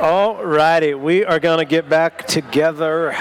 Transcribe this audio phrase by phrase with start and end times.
[0.00, 3.16] All righty, we are going to get back together.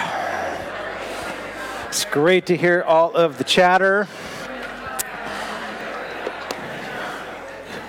[1.88, 4.07] It's great to hear all of the chatter.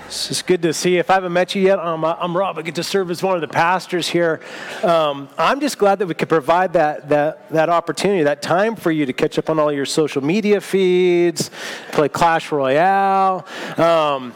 [0.06, 1.00] It's good to see you.
[1.00, 2.56] If I haven't met you yet, I'm, uh, I'm Rob.
[2.56, 4.40] I get to serve as one of the pastors here.
[4.82, 8.90] Um, I'm just glad that we could provide that, that, that opportunity, that time for
[8.90, 11.50] you to catch up on all your social media feeds,
[11.92, 13.46] play Clash Royale.
[13.76, 14.34] Um,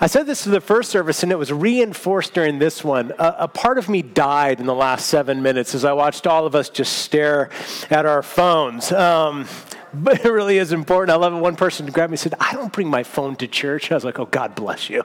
[0.00, 3.12] I said this to the first service, and it was reinforced during this one.
[3.12, 6.46] A, a, part of me died in the last seven minutes as I watched all
[6.46, 7.48] of us just stare
[7.90, 8.90] at our phones.
[8.90, 9.46] Um,
[9.92, 11.14] but it really is important.
[11.14, 11.36] I love it.
[11.36, 13.92] One person grabbed me and said, I don't bring my phone to church.
[13.92, 15.04] I was like, oh, God bless you.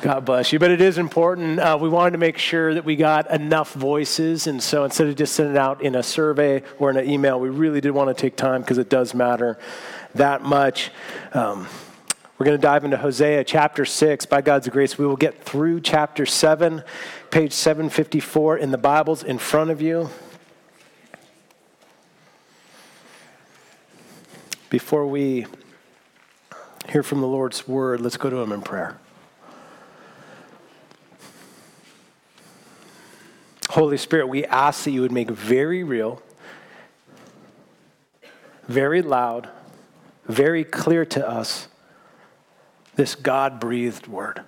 [0.00, 0.58] God bless you.
[0.58, 1.60] But it is important.
[1.60, 4.48] Uh, we wanted to make sure that we got enough voices.
[4.48, 7.38] And so instead of just sending it out in a survey or in an email,
[7.38, 9.56] we really did want to take time because it does matter
[10.16, 10.90] that much.
[11.32, 11.68] Um,
[12.42, 14.26] we're going to dive into Hosea chapter 6.
[14.26, 16.82] By God's grace, we will get through chapter 7,
[17.30, 20.10] page 754 in the Bibles in front of you.
[24.70, 25.46] Before we
[26.88, 28.98] hear from the Lord's word, let's go to Him in prayer.
[33.70, 36.20] Holy Spirit, we ask that you would make very real,
[38.66, 39.48] very loud,
[40.26, 41.68] very clear to us
[42.94, 44.42] this God breathed word.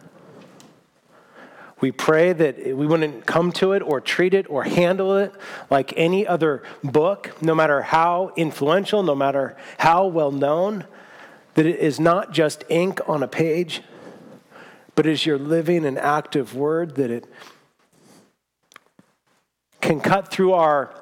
[1.80, 5.34] We pray that we wouldn't come to it or treat it or handle it
[5.70, 10.86] like any other book, no matter how influential, no matter how well known,
[11.54, 13.82] that it is not just ink on a page,
[14.94, 17.26] but is your living and active word, that it
[19.80, 20.94] can cut through our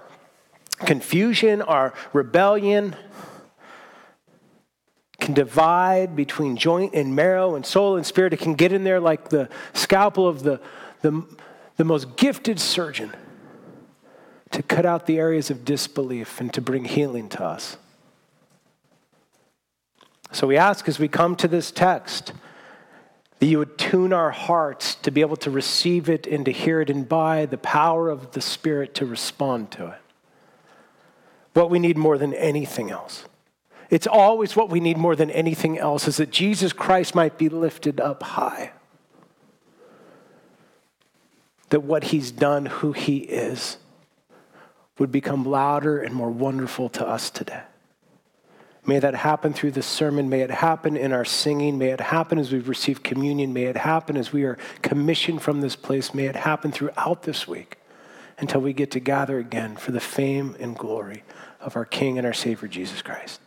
[0.81, 2.97] confusion, our rebellion,
[5.23, 8.33] can divide between joint and marrow and soul and spirit.
[8.33, 10.61] It can get in there like the scalpel of the,
[11.01, 11.25] the,
[11.77, 13.13] the most gifted surgeon
[14.51, 17.77] to cut out the areas of disbelief and to bring healing to us.
[20.33, 22.33] So we ask as we come to this text
[23.39, 26.81] that you would tune our hearts to be able to receive it and to hear
[26.81, 29.99] it, and by the power of the Spirit to respond to it.
[31.55, 33.25] What we need more than anything else
[33.93, 37.51] it's always what we need more than anything else is that Jesus Christ might be
[37.51, 38.73] lifted up high.
[41.69, 43.77] That what he's done, who he is,
[44.99, 47.61] would become louder and more wonderful to us today.
[48.87, 50.31] May that happen through this sermon.
[50.31, 51.77] May it happen in our singing.
[51.77, 53.53] May it happen as we receive communion.
[53.53, 56.15] May it happen as we are commissioned from this place.
[56.15, 57.77] May it happen throughout this week
[58.39, 61.25] until we get to gather again for the fame and glory
[61.61, 63.39] of our King and our Savior, Jesus Christ.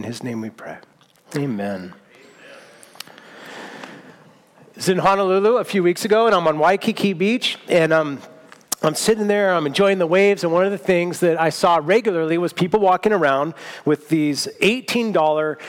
[0.00, 0.78] In his name we pray.
[1.36, 1.92] Amen.
[2.96, 3.12] I
[4.74, 8.18] was in Honolulu a few weeks ago, and I'm on Waikiki Beach, and um,
[8.82, 11.80] I'm sitting there, I'm enjoying the waves, and one of the things that I saw
[11.82, 13.52] regularly was people walking around
[13.84, 15.60] with these $18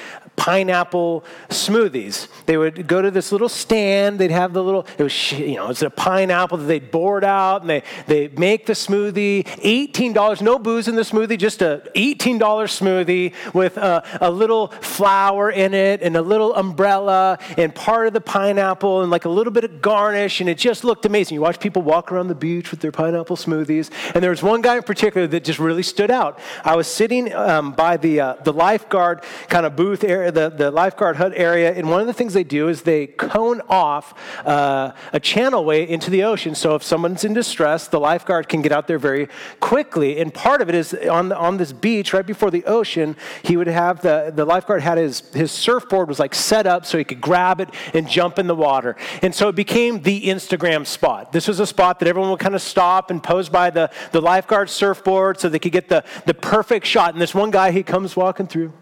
[0.42, 2.28] pineapple smoothies.
[2.48, 4.18] They would go to this little stand.
[4.18, 7.62] They'd have the little, it was, you know, it's a pineapple that they'd bored out
[7.62, 9.46] and they, they make the smoothie.
[9.46, 15.52] $18, no booze in the smoothie, just a $18 smoothie with a, a little flower
[15.52, 19.54] in it and a little umbrella and part of the pineapple and like a little
[19.54, 20.42] bit of garnish.
[20.42, 21.36] And it just looked amazing.
[21.36, 23.92] You watch people walk around the beach with their pineapple smoothies.
[24.16, 26.40] And there was one guy in particular that just really stood out.
[26.64, 30.72] I was sitting um, by the, uh, the lifeguard kind of booth area the, the
[30.72, 34.14] lifeguard hut area, and one of the things they do is they cone off
[34.46, 36.56] uh, a channelway into the ocean.
[36.56, 39.28] So if someone's in distress, the lifeguard can get out there very
[39.60, 40.20] quickly.
[40.20, 43.58] And part of it is on, the, on this beach, right before the ocean, he
[43.58, 47.04] would have the, the lifeguard had his, his surfboard was like set up so he
[47.04, 48.96] could grab it and jump in the water.
[49.22, 51.32] And so it became the Instagram spot.
[51.32, 54.22] This was a spot that everyone would kind of stop and pose by the, the
[54.22, 57.14] lifeguard surfboard so they could get the, the perfect shot.
[57.14, 58.74] And this one guy, he comes walking through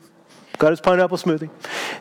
[0.60, 1.50] got his pineapple smoothie,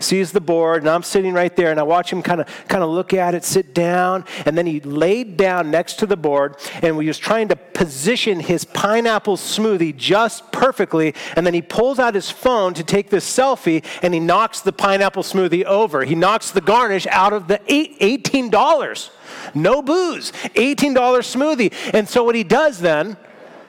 [0.00, 2.84] sees the board, and I'm sitting right there, and I watch him kind of kind
[2.84, 6.56] of look at it, sit down, and then he laid down next to the board,
[6.82, 11.98] and he was trying to position his pineapple smoothie just perfectly, and then he pulls
[11.98, 16.04] out his phone to take this selfie, and he knocks the pineapple smoothie over.
[16.04, 19.10] He knocks the garnish out of the $18.
[19.54, 21.72] No booze, $18 smoothie.
[21.94, 23.16] And so what he does then,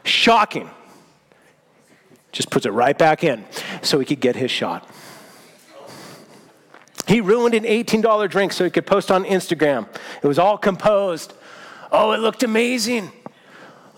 [0.03, 0.69] shocking
[2.31, 3.45] just puts it right back in
[3.81, 4.87] so he could get his shot.
[7.07, 9.87] He ruined an $18 drink so he could post on Instagram.
[10.21, 11.33] It was all composed.
[11.91, 13.11] Oh, it looked amazing.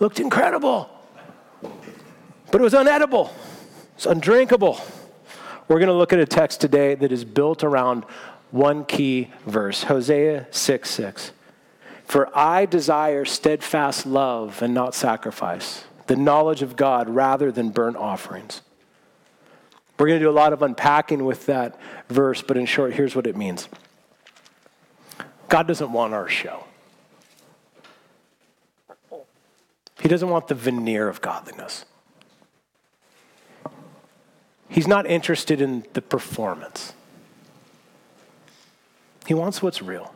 [0.00, 0.88] Looked incredible.
[1.60, 3.30] But it was unedible.
[3.96, 4.80] It's undrinkable.
[5.68, 8.04] We're going to look at a text today that is built around
[8.50, 11.32] one key verse, Hosea 6 6.
[12.04, 17.96] For I desire steadfast love and not sacrifice, the knowledge of God rather than burnt
[17.96, 18.60] offerings.
[19.98, 21.80] We're going to do a lot of unpacking with that
[22.10, 23.66] verse, but in short, here's what it means
[25.48, 26.64] God doesn't want our show.
[30.02, 31.86] He doesn't want the veneer of godliness.
[34.68, 36.92] He's not interested in the performance.
[39.26, 40.12] He wants what's real.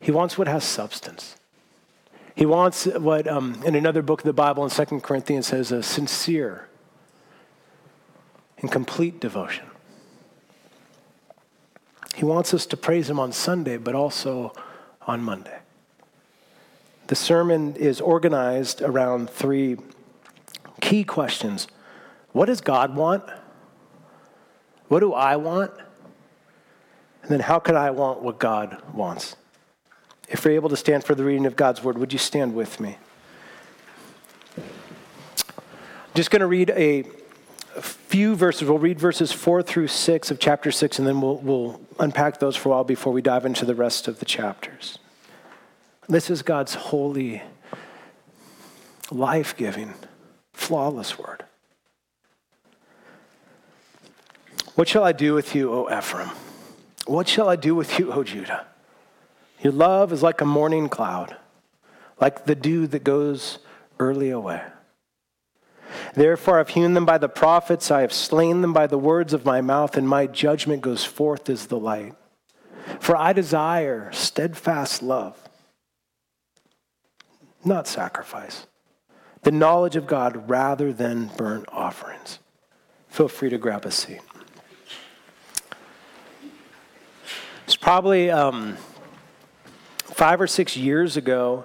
[0.00, 1.37] He wants what has substance.
[2.38, 5.82] He wants what, um, in another book of the Bible, in 2 Corinthians, says a
[5.82, 6.68] sincere
[8.58, 9.66] and complete devotion.
[12.14, 14.52] He wants us to praise Him on Sunday, but also
[15.02, 15.58] on Monday.
[17.08, 19.76] The sermon is organized around three
[20.80, 21.66] key questions
[22.30, 23.24] What does God want?
[24.86, 25.72] What do I want?
[27.22, 29.34] And then, how can I want what God wants?
[30.28, 32.80] If you're able to stand for the reading of God's word, would you stand with
[32.80, 32.98] me?
[34.56, 37.04] I'm just going to read a,
[38.08, 38.68] few verses.
[38.68, 42.56] We'll read verses four through six of chapter six, and then we'll, we'll unpack those
[42.56, 44.98] for a while before we dive into the rest of the chapters.
[46.08, 47.42] This is God's holy,
[49.10, 49.92] life giving,
[50.54, 51.44] flawless word.
[54.74, 56.30] What shall I do with you, O Ephraim?
[57.06, 58.67] What shall I do with you, O Judah?
[59.60, 61.36] Your love is like a morning cloud,
[62.20, 63.58] like the dew that goes
[63.98, 64.62] early away.
[66.14, 69.44] Therefore, I've hewn them by the prophets, I have slain them by the words of
[69.44, 72.14] my mouth, and my judgment goes forth as the light.
[73.00, 75.36] For I desire steadfast love,
[77.64, 78.66] not sacrifice,
[79.42, 82.38] the knowledge of God rather than burnt offerings.
[83.08, 84.20] Feel free to grab a seat.
[87.64, 88.30] It's probably.
[88.30, 88.76] Um,
[90.18, 91.64] five or six years ago,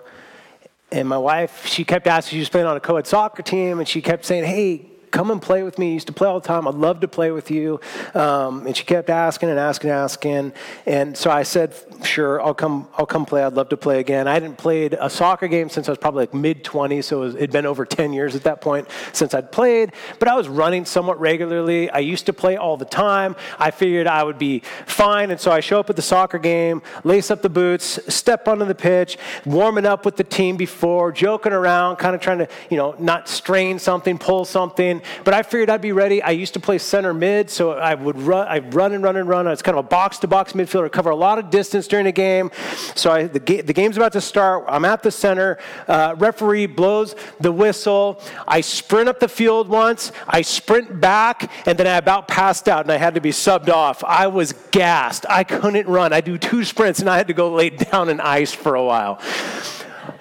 [0.91, 3.79] and my wife, she kept asking, she was playing on a co ed soccer team,
[3.79, 5.89] and she kept saying, Hey, come and play with me.
[5.89, 6.67] You used to play all the time.
[6.67, 7.79] I'd love to play with you.
[8.15, 10.53] Um, and she kept asking and asking and asking.
[10.87, 13.43] And so I said, sure, I'll come, I'll come play.
[13.43, 14.27] I'd love to play again.
[14.27, 17.03] I hadn't played a soccer game since I was probably like mid 20s.
[17.03, 19.93] So it had been over 10 years at that point since I'd played.
[20.17, 21.91] But I was running somewhat regularly.
[21.91, 23.35] I used to play all the time.
[23.59, 25.29] I figured I would be fine.
[25.29, 28.65] And so I show up at the soccer game, lace up the boots, step onto
[28.65, 32.77] the pitch, warming up with the team before, joking around, kind of trying to, you
[32.77, 35.02] know, not strain something, pull something.
[35.23, 36.21] But I figured I'd be ready.
[36.21, 39.27] I used to play center mid, so I would run, I'd run and run and
[39.27, 39.47] run.
[39.47, 42.05] I was kind of a box to box midfielder, cover a lot of distance during
[42.05, 42.51] the game.
[42.95, 44.65] So I, the, ga- the game's about to start.
[44.67, 45.57] I'm at the center.
[45.87, 48.21] Uh, referee blows the whistle.
[48.47, 50.11] I sprint up the field once.
[50.27, 53.69] I sprint back, and then I about passed out, and I had to be subbed
[53.69, 54.03] off.
[54.03, 55.25] I was gassed.
[55.29, 56.13] I couldn't run.
[56.13, 58.83] I do two sprints, and I had to go lay down in ice for a
[58.83, 59.19] while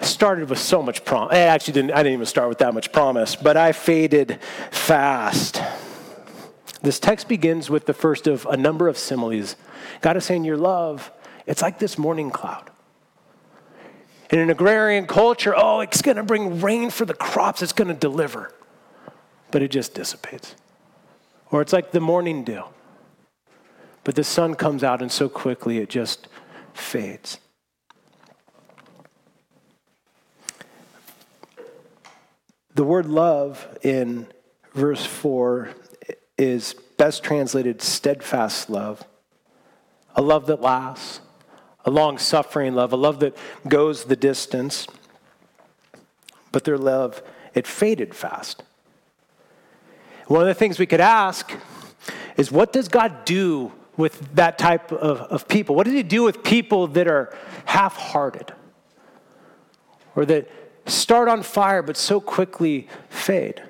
[0.05, 1.35] started with so much promise.
[1.35, 4.41] Eh, I actually didn't, I didn't even start with that much promise, but I faded
[4.71, 5.63] fast.
[6.83, 9.57] This text begins with the first of a number of similes.
[10.01, 11.13] God is saying, Your love,
[11.47, 12.71] it's like this morning cloud.
[14.31, 17.89] In an agrarian culture, oh, it's going to bring rain for the crops, it's going
[17.89, 18.53] to deliver.
[19.51, 20.55] But it just dissipates.
[21.51, 22.65] Or it's like the morning dew.
[24.05, 26.27] But the sun comes out, and so quickly it just
[26.73, 27.39] fades.
[32.75, 34.27] The word love in
[34.73, 35.71] verse 4
[36.39, 39.05] is best translated steadfast love,
[40.15, 41.21] a love that lasts,
[41.85, 43.37] a long suffering love, a love that
[43.69, 44.87] goes the distance.
[46.51, 48.63] But their love, it faded fast.
[50.27, 51.53] One of the things we could ask
[52.39, 55.77] is what does God do with that type of, of people?
[55.77, 57.37] What does He do with people that are
[57.67, 58.55] half hearted
[60.17, 60.49] or that
[60.87, 63.63] start on fire but so quickly fade.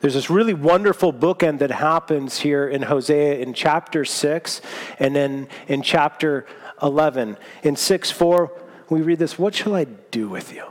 [0.00, 4.60] There's this really wonderful bookend that happens here in Hosea in chapter 6
[4.98, 6.46] and then in chapter
[6.82, 7.38] 11.
[7.62, 8.52] In 6 4,
[8.90, 10.64] we read this What shall I do with you?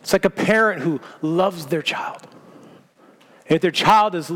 [0.00, 2.26] It's like a parent who loves their child.
[3.46, 4.28] If their child is,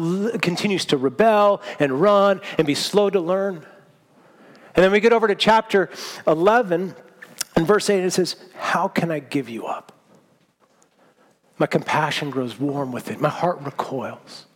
[0.42, 3.64] continues to rebel and run and be slow to learn.
[4.74, 5.88] And then we get over to chapter
[6.26, 6.94] 11
[7.56, 9.92] in verse 8, it says, How can I give you up?
[11.58, 13.20] My compassion grows warm with it.
[13.20, 14.46] My heart recoils.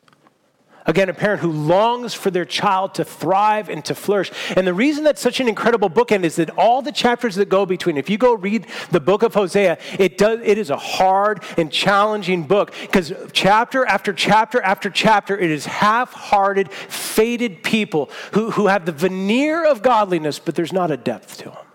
[0.86, 4.30] Again, a parent who longs for their child to thrive and to flourish.
[4.56, 7.66] And the reason that's such an incredible bookend is that all the chapters that go
[7.66, 11.42] between, if you go read the book of Hosea, it, does, it is a hard
[11.56, 18.08] and challenging book because chapter after chapter after chapter, it is half hearted, faded people
[18.32, 21.65] who, who have the veneer of godliness, but there's not a depth to them.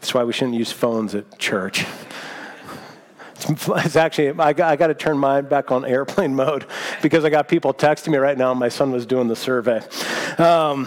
[0.00, 1.84] That's why we shouldn't use phones at church.
[3.48, 6.66] It's actually, I got, I got to turn mine back on airplane mode
[7.02, 8.52] because I got people texting me right now.
[8.54, 9.80] My son was doing the survey.
[10.38, 10.86] Um,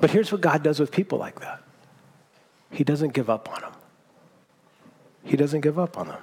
[0.00, 1.62] but here's what God does with people like that
[2.70, 3.72] He doesn't give up on them.
[5.24, 6.22] He doesn't give up on them.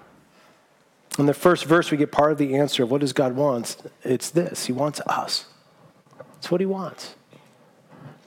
[1.20, 3.76] In the first verse, we get part of the answer of what does God want?
[4.04, 5.46] It's this He wants us.
[6.38, 7.16] It's what He wants.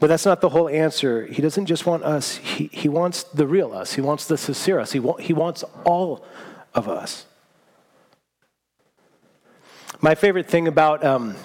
[0.00, 1.26] But that's not the whole answer.
[1.26, 4.80] He doesn't just want us, he, he wants the real us, he wants the sincere
[4.80, 6.24] us, he, wa- he wants all
[6.74, 7.26] of us.
[10.00, 11.36] My favorite thing about um,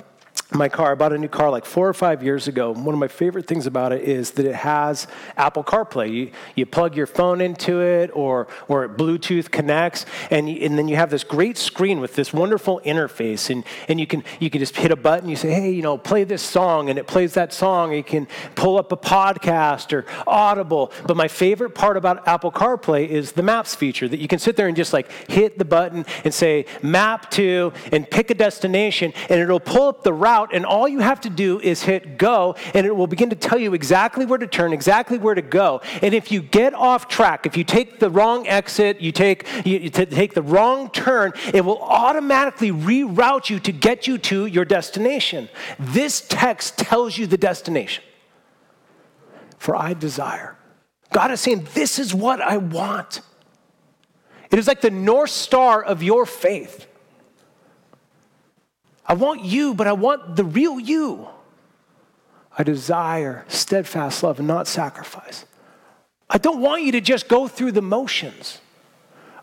[0.52, 0.94] my car.
[0.94, 2.72] I bought a new car like four or five years ago.
[2.72, 5.06] One of my favorite things about it is that it has
[5.38, 6.12] Apple CarPlay.
[6.12, 10.88] You, you plug your phone into it or, or Bluetooth connects, and, you, and then
[10.88, 13.52] you have this great screen with this wonderful interface.
[13.52, 16.00] And, and you, can, you can just hit a button, you say, hey, you know,
[16.00, 17.94] play this song, and it plays that song.
[17.94, 20.92] You can pull up a podcast or Audible.
[21.06, 24.56] But my favorite part about Apple CarPlay is the Maps feature that you can sit
[24.56, 29.14] there and just like hit the button and say, map to, and pick a destination,
[29.30, 32.18] and it'll pull up the route out, and all you have to do is hit
[32.18, 35.42] go, and it will begin to tell you exactly where to turn, exactly where to
[35.42, 35.82] go.
[36.02, 39.80] And if you get off track, if you take the wrong exit, you take, you,
[39.80, 44.66] you take the wrong turn, it will automatically reroute you to get you to your
[44.66, 45.50] destination.
[45.78, 48.04] This text tells you the destination.
[49.58, 50.58] For I desire.
[51.12, 53.22] God is saying, This is what I want.
[54.52, 56.88] It is like the North Star of your faith.
[59.10, 61.28] I want you, but I want the real you.
[62.56, 65.46] I desire steadfast love and not sacrifice.
[66.30, 68.60] I don't want you to just go through the motions.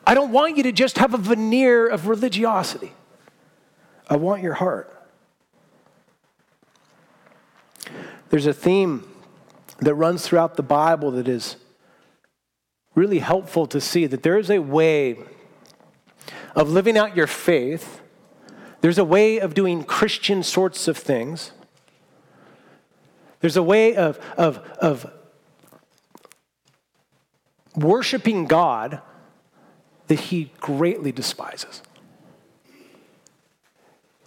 [0.06, 2.92] I don't want you to just have a veneer of religiosity.
[4.08, 4.92] I want your heart.
[8.28, 9.08] There's a theme
[9.80, 11.56] that runs throughout the Bible that is
[12.94, 15.18] really helpful to see that there is a way
[16.54, 18.00] of living out your faith
[18.86, 21.50] there's a way of doing Christian sorts of things.
[23.40, 25.12] There's a way of, of, of
[27.74, 29.00] worshiping God
[30.06, 31.82] that he greatly despises.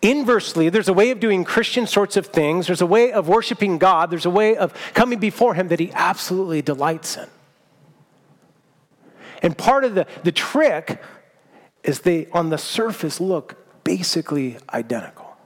[0.01, 2.67] Inversely, there's a way of doing Christian sorts of things.
[2.67, 4.09] There's a way of worshiping God.
[4.11, 7.29] There's a way of coming before Him that He absolutely delights in.
[9.41, 11.01] And part of the, the trick
[11.81, 15.37] is they, on the surface, look basically identical.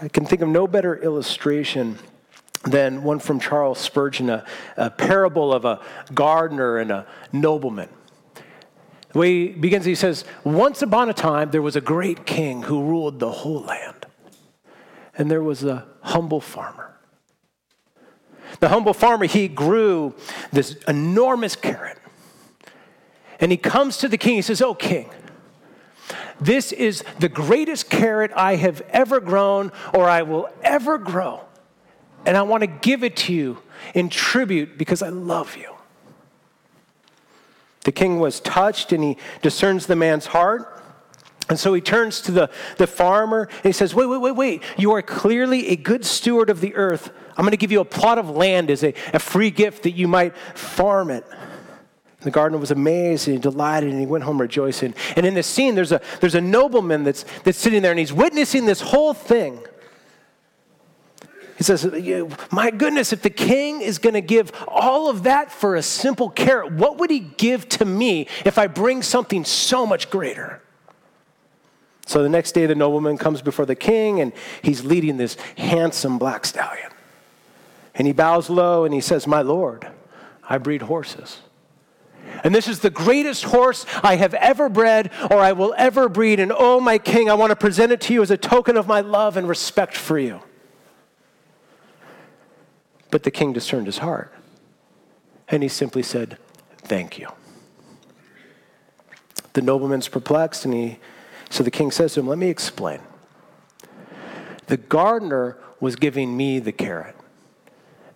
[0.00, 1.98] I can think of no better illustration
[2.64, 4.44] than one from Charles Spurgeon, a,
[4.76, 5.80] a parable of a
[6.12, 7.88] gardener and a nobleman.
[9.12, 12.62] The way he begins, he says, Once upon a time, there was a great king
[12.62, 14.06] who ruled the whole land.
[15.16, 16.98] And there was a humble farmer.
[18.60, 20.14] The humble farmer, he grew
[20.52, 21.98] this enormous carrot.
[23.44, 24.36] And he comes to the king.
[24.36, 25.10] He says, Oh, king,
[26.40, 31.42] this is the greatest carrot I have ever grown or I will ever grow.
[32.24, 33.58] And I want to give it to you
[33.92, 35.74] in tribute because I love you.
[37.82, 40.82] The king was touched and he discerns the man's heart.
[41.50, 44.62] And so he turns to the, the farmer and he says, Wait, wait, wait, wait.
[44.78, 47.12] You are clearly a good steward of the earth.
[47.36, 49.90] I'm going to give you a plot of land as a, a free gift that
[49.90, 51.26] you might farm it.
[52.24, 54.94] The gardener was amazed and he delighted and he went home rejoicing.
[55.14, 58.14] And in this scene, there's a, there's a nobleman that's, that's sitting there and he's
[58.14, 59.60] witnessing this whole thing.
[61.58, 61.84] He says,
[62.50, 66.30] My goodness, if the king is going to give all of that for a simple
[66.30, 70.62] carrot, what would he give to me if I bring something so much greater?
[72.06, 76.18] So the next day, the nobleman comes before the king and he's leading this handsome
[76.18, 76.90] black stallion.
[77.94, 79.86] And he bows low and he says, My lord,
[80.48, 81.40] I breed horses.
[82.42, 86.40] And this is the greatest horse I have ever bred or I will ever breed.
[86.40, 88.86] And oh, my king, I want to present it to you as a token of
[88.86, 90.42] my love and respect for you.
[93.10, 94.34] But the king discerned his heart.
[95.48, 96.38] And he simply said,
[96.78, 97.28] Thank you.
[99.52, 100.98] The nobleman's perplexed, and he,
[101.48, 103.00] so the king says to him, Let me explain.
[104.66, 107.14] The gardener was giving me the carrot.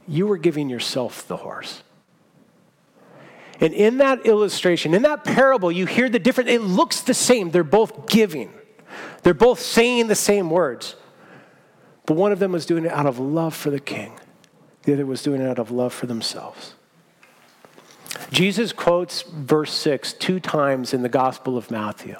[0.07, 1.83] you were giving yourself the horse.
[3.61, 6.51] And in that illustration, in that parable, you hear the difference.
[6.51, 7.51] it looks the same.
[7.51, 8.53] They're both giving,
[9.23, 10.97] they're both saying the same words.
[12.07, 14.13] But one of them was doing it out of love for the king,
[14.85, 16.75] the other was doing it out of love for themselves.
[18.31, 22.17] Jesus quotes verse 6 two times in the Gospel of Matthew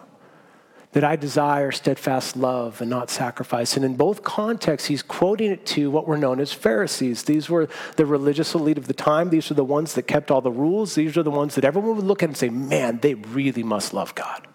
[0.93, 3.77] that I desire steadfast love and not sacrifice.
[3.77, 7.25] And in both contexts, he's quoting it to what were known as Pharisees.
[7.25, 9.29] These were the religious elite of the time.
[9.29, 10.95] These were the ones that kept all the rules.
[10.95, 13.93] These are the ones that everyone would look at and say, man, they really must
[13.93, 14.47] love God.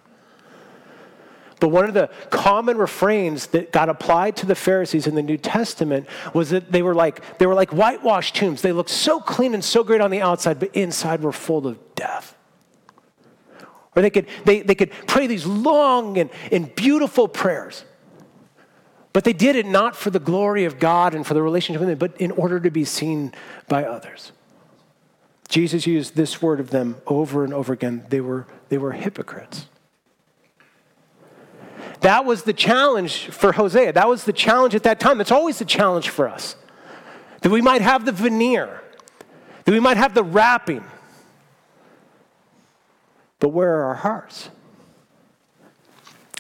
[1.59, 5.37] But one of the common refrains that got applied to the Pharisees in the New
[5.37, 8.61] Testament was that they were like, they were like whitewashed tombs.
[8.61, 11.95] They looked so clean and so great on the outside, but inside were full of
[11.95, 12.35] death.
[13.95, 17.85] Or they could, they, they could pray these long and, and beautiful prayers.
[19.13, 21.89] But they did it not for the glory of God and for the relationship with
[21.89, 23.33] Him, but in order to be seen
[23.67, 24.31] by others.
[25.47, 28.05] Jesus used this word of them over and over again.
[28.09, 29.67] They were, they were hypocrites.
[31.99, 33.93] That was the challenge for Hosea.
[33.93, 35.19] That was the challenge at that time.
[35.19, 36.55] That's always the challenge for us.
[37.41, 38.81] That we might have the veneer,
[39.65, 40.83] that we might have the wrapping,
[43.39, 44.49] but where are our hearts?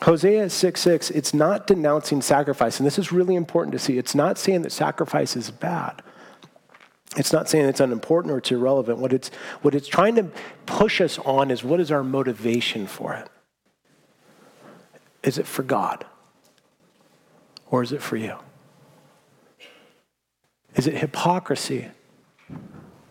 [0.03, 2.79] Hosea 6 6, it's not denouncing sacrifice.
[2.79, 3.97] And this is really important to see.
[3.97, 6.01] It's not saying that sacrifice is bad.
[7.15, 8.99] It's not saying it's unimportant or it's irrelevant.
[8.99, 9.29] What it's,
[9.61, 10.29] what it's trying to
[10.65, 13.29] push us on is what is our motivation for it?
[15.23, 16.05] Is it for God?
[17.69, 18.35] Or is it for you?
[20.75, 21.91] Is it hypocrisy?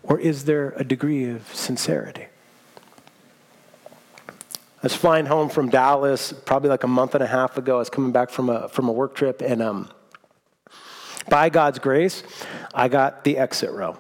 [0.03, 2.27] Or is there a degree of sincerity?
[4.83, 7.77] I was flying home from Dallas probably like a month and a half ago.
[7.77, 9.89] I was coming back from a, from a work trip, and um,
[11.29, 12.25] by God's grace,
[12.75, 13.97] I got the exit row.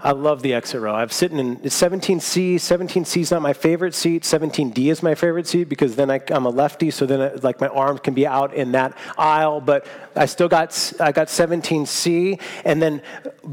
[0.00, 0.94] I love the exit row.
[0.94, 2.56] I'm sitting in 17C.
[2.56, 4.22] 17C is not my favorite seat.
[4.22, 7.60] 17D is my favorite seat because then I, am a lefty, so then I, like
[7.60, 9.60] my arms can be out in that aisle.
[9.60, 13.02] But I still got I got 17C, and then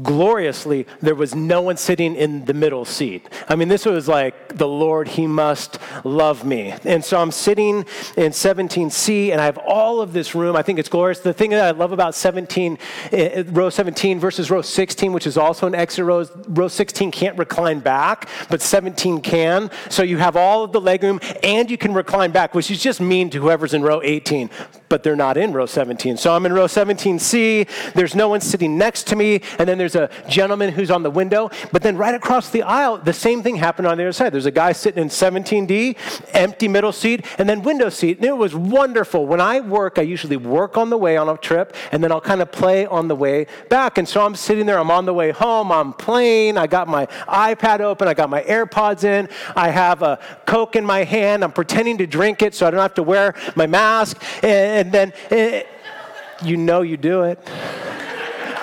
[0.02, 3.28] gloriously there was no one sitting in the middle seat.
[3.48, 6.74] I mean, this was like the Lord, He must love me.
[6.84, 7.78] And so I'm sitting
[8.16, 10.56] in 17C, and I have all of this room.
[10.56, 11.20] I think it's glorious.
[11.20, 12.78] The thing that I love about 17,
[13.12, 17.38] eh, row 17 versus row 16, which is also an exit row, row 16 can't
[17.38, 19.70] recline back, but 17 can.
[19.88, 23.00] So you have all of the legroom, and you can recline back, which is just
[23.00, 24.50] mean to whoever's in row 18
[24.94, 26.16] but they're not in row 17.
[26.16, 27.68] So I'm in row 17C.
[27.94, 29.40] There's no one sitting next to me.
[29.58, 31.50] And then there's a gentleman who's on the window.
[31.72, 34.32] But then right across the aisle, the same thing happened on the other side.
[34.32, 35.96] There's a guy sitting in 17D,
[36.32, 38.18] empty middle seat, and then window seat.
[38.18, 39.26] And it was wonderful.
[39.26, 42.20] When I work, I usually work on the way on a trip, and then I'll
[42.20, 43.98] kind of play on the way back.
[43.98, 47.06] And so I'm sitting there, I'm on the way home, I'm playing, I got my
[47.28, 51.52] iPad open, I got my AirPods in, I have a Coke in my hand, I'm
[51.52, 54.22] pretending to drink it so I don't have to wear my mask.
[54.42, 57.38] And, and then it, eh, you know you do it.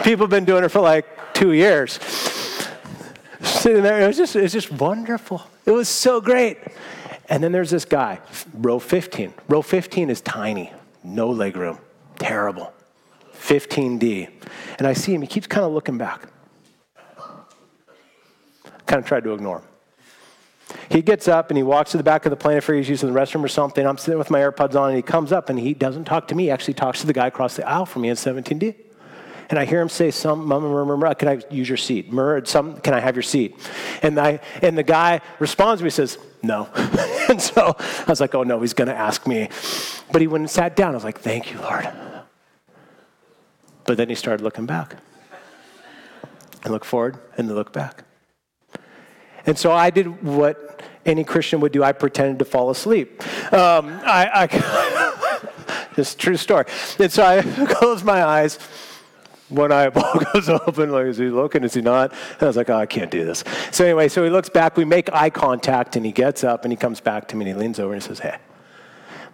[0.04, 2.00] People have been doing it for like two years.
[3.41, 5.43] Sitting there, it was just, it was just wonderful.
[5.65, 6.58] It was so great.
[7.30, 8.19] And then there's this guy,
[8.54, 9.34] row 15.
[9.47, 10.71] Row 15 is tiny,
[11.04, 11.80] no leg room,
[12.17, 12.74] terrible.
[13.34, 14.30] 15D.
[14.78, 16.28] And I see him, he keeps kind of looking back.
[18.91, 19.63] Kind of tried to ignore him.
[20.89, 23.13] He gets up and he walks to the back of the plane if he's using
[23.13, 23.88] the restroom or something.
[23.88, 26.36] I'm sitting with my AirPods on and he comes up and he doesn't talk to
[26.36, 26.43] me.
[26.43, 28.75] He actually talks to the guy across the aisle from me in 17D.
[29.49, 32.10] And I hear him say, "Some, can I use your seat?
[32.49, 33.56] some, can I have your seat?"
[34.01, 36.67] And I, and the guy responds me, says, "No."
[37.30, 39.47] and so I was like, "Oh no, he's going to ask me."
[40.12, 40.91] But he went and sat down.
[40.91, 41.88] I was like, "Thank you, Lord."
[43.86, 44.97] But then he started looking back,
[46.65, 48.04] and look forward, and then look back.
[49.45, 51.84] And so I did what any Christian would do.
[51.84, 53.21] I pretended to fall asleep.
[53.54, 56.65] Um, I, I this true story.
[56.99, 58.58] And so I closed my eyes.
[59.49, 60.91] One eyeball goes open.
[60.91, 61.63] Like, is he looking?
[61.63, 62.12] Is he not?
[62.12, 63.43] And I was like, oh, I can't do this.
[63.71, 64.77] So anyway, so he looks back.
[64.77, 67.56] We make eye contact, and he gets up and he comes back to me and
[67.58, 68.38] he leans over and he says, "Hey,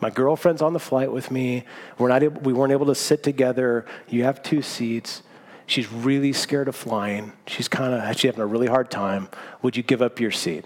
[0.02, 1.66] my girlfriend's on the flight with me.
[2.00, 3.86] We're not we weren't able to sit together.
[4.08, 5.22] You have two seats.
[5.68, 7.34] She's really scared of flying.
[7.46, 9.28] She's kind of actually having a really hard time.
[9.62, 10.66] Would you give up your seat?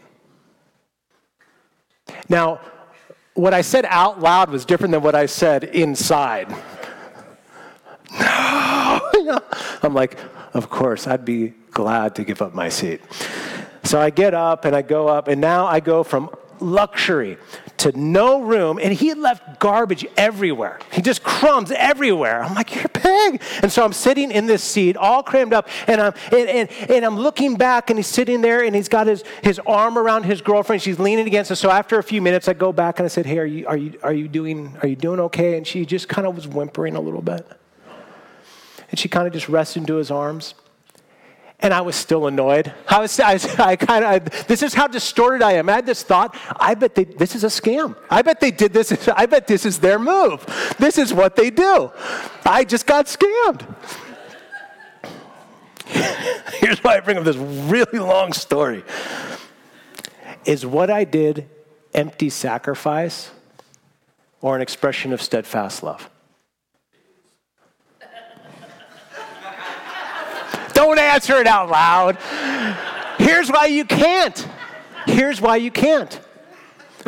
[2.30, 2.62] Now,
[3.34, 6.50] what I said out loud was different than what I said inside.
[8.20, 9.00] No.
[9.84, 10.18] I'm like,
[10.54, 13.02] of course, I'd be glad to give up my seat.
[13.84, 17.38] So I get up and I go up, and now I go from luxury
[17.82, 20.80] to no room, and he had left garbage everywhere.
[20.92, 22.44] He just crumbs everywhere.
[22.44, 23.42] I'm like, you're a pig.
[23.62, 27.06] And so I'm sitting in this seat, all crammed up, and I'm and, and, and
[27.06, 30.42] I'm looking back, and he's sitting there, and he's got his, his arm around his
[30.42, 30.82] girlfriend.
[30.82, 31.60] She's leaning against us.
[31.60, 33.78] So after a few minutes, I go back and I said, Hey, are you are
[33.78, 35.58] you are you doing are you doing okay?
[35.58, 37.48] And she just kind of was whimpering a little bit.
[38.90, 40.54] And she kind of just rested into his arms
[41.62, 42.74] and I was still annoyed.
[42.88, 45.70] I was, I, I kind of, this is how distorted I am.
[45.70, 47.96] I had this thought, I bet they, this is a scam.
[48.10, 50.46] I bet they did this, I bet this is their move.
[50.80, 51.92] This is what they do.
[52.46, 53.66] I just got scammed.
[56.56, 58.84] Here's why I bring up this really long story.
[60.46, 61.48] Is what I did
[61.94, 63.32] empty sacrifice
[64.42, 66.11] or an expression of steadfast love?
[70.82, 72.18] Don't answer it out loud.
[73.20, 74.48] Here's why you can't.
[75.06, 76.20] Here's why you can't.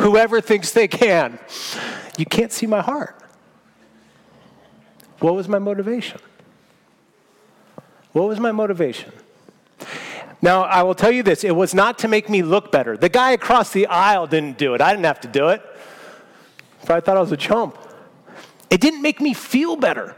[0.00, 1.40] Whoever thinks they can.
[2.16, 3.20] You can't see my heart.
[5.18, 6.20] What was my motivation?
[8.12, 9.10] What was my motivation?
[10.40, 12.96] Now, I will tell you this it was not to make me look better.
[12.96, 14.80] The guy across the aisle didn't do it.
[14.80, 15.60] I didn't have to do it.
[16.88, 17.76] I thought I was a chump.
[18.70, 20.14] It didn't make me feel better.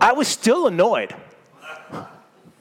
[0.00, 1.14] I was still annoyed.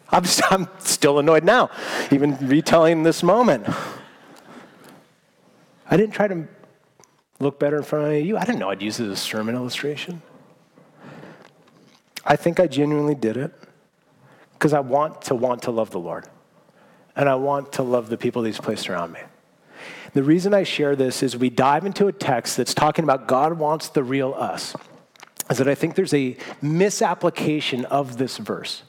[0.09, 1.69] I'm, I'm still annoyed now,
[2.11, 3.67] even retelling this moment.
[5.89, 6.47] I didn't try to
[7.39, 8.37] look better in front of you.
[8.37, 10.21] I didn't know I'd use it as a sermon illustration.
[12.25, 13.53] I think I genuinely did it
[14.53, 16.27] because I want to want to love the Lord.
[17.15, 19.19] And I want to love the people He's placed around me.
[20.13, 23.59] The reason I share this is we dive into a text that's talking about God
[23.59, 24.75] wants the real us.
[25.49, 28.81] Is that I think there's a misapplication of this verse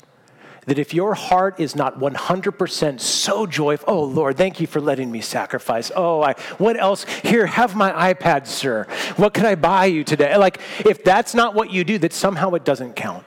[0.67, 5.11] that if your heart is not 100% so joyful, oh Lord, thank you for letting
[5.11, 5.91] me sacrifice.
[5.95, 7.05] Oh, I, what else?
[7.23, 8.87] Here, have my iPad, sir.
[9.17, 10.37] What can I buy you today?
[10.37, 13.25] Like, if that's not what you do, that somehow it doesn't count.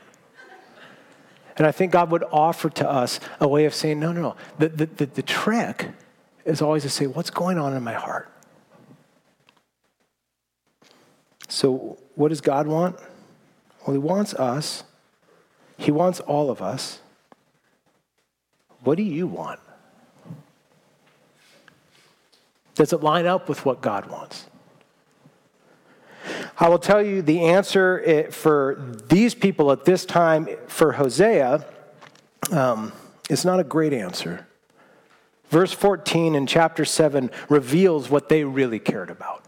[1.55, 4.35] And I think God would offer to us a way of saying, no, no, no.
[4.59, 5.89] The, the, the, the trick
[6.45, 8.31] is always to say, what's going on in my heart?
[11.47, 12.97] So, what does God want?
[13.85, 14.83] Well, He wants us,
[15.77, 16.99] He wants all of us.
[18.83, 19.59] What do you want?
[22.75, 24.45] Does it line up with what God wants?
[26.57, 31.65] I will tell you the answer eh, for these people at this time for Hosea
[32.51, 32.91] um,
[33.29, 34.47] is not a great answer.
[35.49, 39.43] Verse 14 in chapter 7 reveals what they really cared about.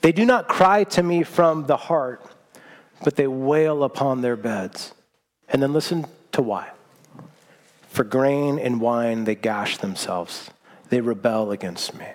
[0.00, 2.24] They do not cry to me from the heart,
[3.04, 4.94] but they wail upon their beds.
[5.48, 6.70] And then listen to why.
[7.98, 10.50] For grain and wine, they gash themselves.
[10.88, 12.06] They rebel against me.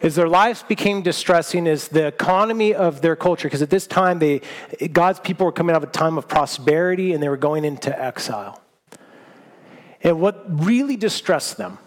[0.00, 4.20] As their lives became distressing, as the economy of their culture, because at this time,
[4.20, 4.42] they,
[4.92, 8.00] God's people were coming out of a time of prosperity and they were going into
[8.00, 8.62] exile.
[10.00, 11.78] And what really distressed them,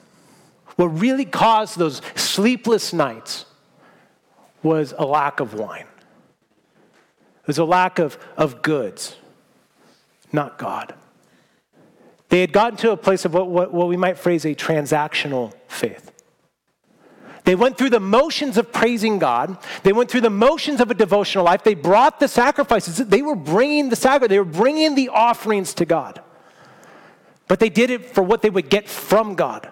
[0.76, 3.46] what really caused those sleepless nights,
[4.62, 5.88] was a lack of wine.
[7.44, 9.16] It was a lack of, of goods
[10.32, 10.94] not God.
[12.30, 15.54] They had gotten to a place of what, what, what we might phrase a transactional
[15.68, 16.12] faith.
[17.46, 19.58] They went through the motions of praising God.
[19.84, 21.64] They went through the motions of a devotional life.
[21.64, 22.98] They brought the sacrifices.
[22.98, 24.30] They were bringing the sacrifice.
[24.30, 26.22] They were bringing the offerings to God.
[27.48, 29.70] But they did it for what they would get from God,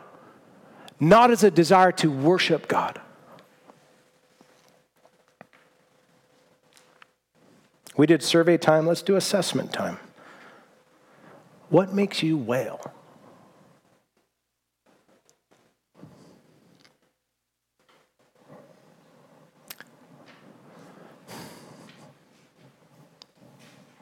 [1.02, 3.02] not as a desire to worship God.
[7.98, 8.88] We did survey time.
[8.88, 10.00] Let's do assessment time.
[11.70, 12.80] What makes you wail?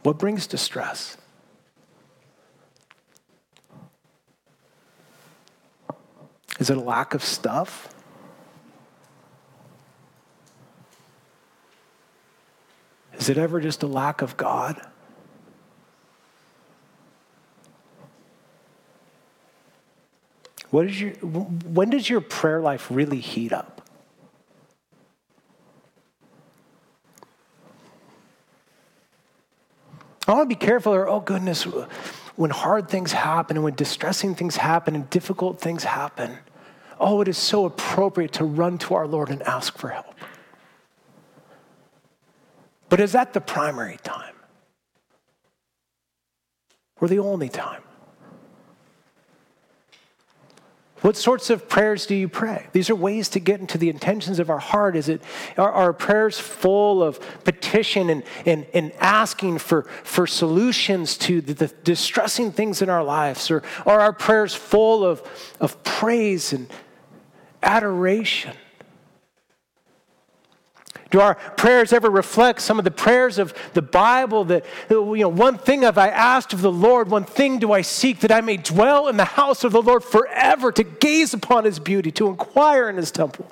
[0.03, 1.17] What brings distress?
[6.59, 7.89] Is it a lack of stuff?
[13.17, 14.81] Is it ever just a lack of God?
[20.73, 23.87] What is your, when does your prayer life really heat up?
[30.27, 31.67] I want to be careful, or oh goodness,
[32.35, 36.39] when hard things happen and when distressing things happen and difficult things happen,
[36.99, 40.15] oh, it is so appropriate to run to our Lord and ask for help.
[42.89, 44.33] But is that the primary time?
[46.99, 47.83] Or the only time?
[51.03, 52.67] What sorts of prayers do you pray?
[52.71, 54.95] These are ways to get into the intentions of our heart.
[54.95, 55.21] Is it
[55.57, 61.53] are our prayers full of petition and, and, and asking for, for solutions to the,
[61.55, 63.51] the distressing things in our lives?
[63.51, 65.21] Or are our prayers full of,
[65.59, 66.69] of praise and
[67.61, 68.55] adoration?
[71.13, 75.29] Do our prayers ever reflect some of the prayers of the Bible that, you know,
[75.29, 78.41] one thing have I asked of the Lord, one thing do I seek, that I
[78.41, 82.29] may dwell in the house of the Lord forever, to gaze upon his beauty, to
[82.29, 83.45] inquire in his temple?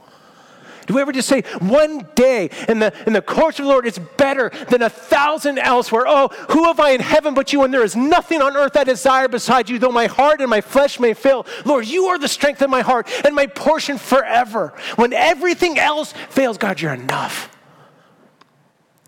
[0.88, 3.86] Do we ever just say, one day in the, in the course of the Lord
[3.86, 6.06] is better than a thousand elsewhere?
[6.08, 7.62] Oh, who have I in heaven but you?
[7.62, 10.62] And there is nothing on earth I desire beside you, though my heart and my
[10.62, 11.46] flesh may fail.
[11.64, 14.74] Lord, you are the strength of my heart and my portion forever.
[14.96, 17.51] When everything else fails, God, you're enough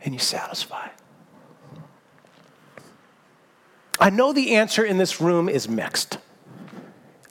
[0.03, 0.89] and you satisfy.
[3.99, 6.17] I know the answer in this room is mixed.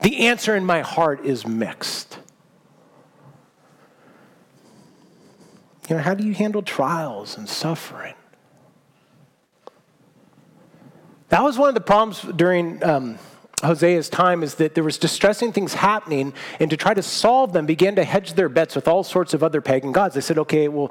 [0.01, 2.19] The answer in my heart is mixed.
[5.89, 8.15] You know, how do you handle trials and suffering?
[11.29, 13.19] That was one of the problems during um,
[13.63, 17.65] Hosea's time is that there was distressing things happening, and to try to solve them,
[17.65, 20.15] began to hedge their bets with all sorts of other pagan gods.
[20.17, 20.91] They said, okay, well,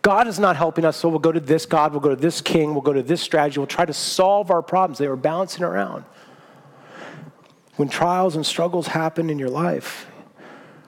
[0.00, 2.40] God is not helping us, so we'll go to this God, we'll go to this
[2.40, 4.98] king, we'll go to this strategy, we'll try to solve our problems.
[4.98, 6.04] They were bouncing around.
[7.76, 10.06] When trials and struggles happen in your life,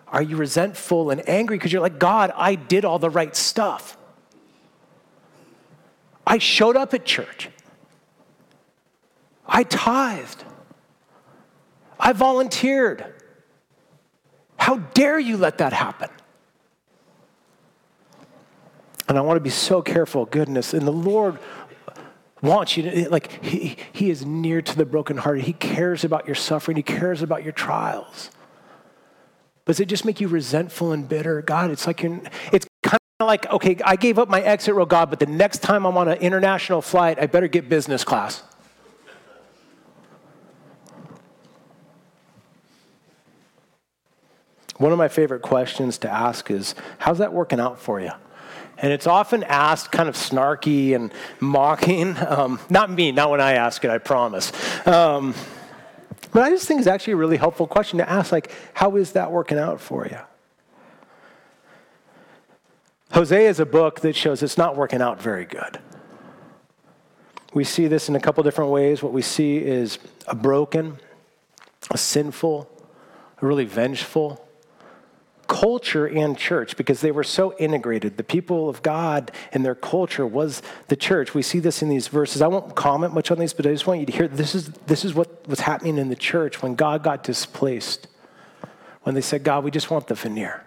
[0.06, 3.98] are you resentful and angry because you're like, God, I did all the right stuff?
[6.26, 7.50] I showed up at church.
[9.46, 10.44] I tithed.
[11.98, 13.04] I volunteered.
[14.56, 16.10] How dare you let that happen?
[19.08, 20.74] And I want to be so careful, goodness.
[20.74, 21.38] And the Lord
[22.42, 25.44] wants you to, like, he, he is near to the brokenhearted.
[25.44, 28.30] He cares about your suffering, He cares about your trials.
[29.64, 31.42] Does it just make you resentful and bitter?
[31.42, 32.20] God, it's like you're,
[32.52, 35.58] it's kind of like, okay, I gave up my exit row, God, but the next
[35.58, 38.42] time I'm on an international flight, I better get business class.
[44.78, 48.12] One of my favorite questions to ask is, How's that working out for you?
[48.78, 52.16] And it's often asked kind of snarky and mocking.
[52.28, 54.52] Um, not me, not when I ask it, I promise.
[54.86, 55.34] Um,
[56.32, 59.12] but I just think it's actually a really helpful question to ask, like, how is
[59.12, 60.18] that working out for you?
[63.12, 65.80] Hosea is a book that shows it's not working out very good.
[67.54, 69.02] We see this in a couple different ways.
[69.02, 70.98] What we see is a broken,
[71.90, 72.70] a sinful,
[73.40, 74.47] a really vengeful,
[75.48, 78.16] culture and church because they were so integrated.
[78.16, 81.34] The people of God and their culture was the church.
[81.34, 82.42] We see this in these verses.
[82.42, 84.68] I won't comment much on these, but I just want you to hear this is,
[84.86, 88.06] this is what was happening in the church when God got displaced.
[89.02, 90.64] When they said, God, we just want the veneer.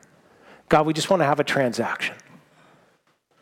[0.67, 2.15] God, we just want to have a transaction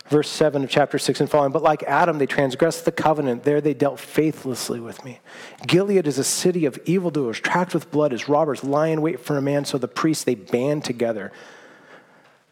[0.10, 1.52] verse 7 of chapter 6 and following.
[1.52, 3.44] But like Adam, they transgressed the covenant.
[3.44, 5.20] There they dealt faithlessly with me.
[5.66, 9.38] Gilead is a city of evildoers, tracked with blood as robbers, lie in wait for
[9.38, 9.66] a man.
[9.66, 11.32] So the priests, they band together.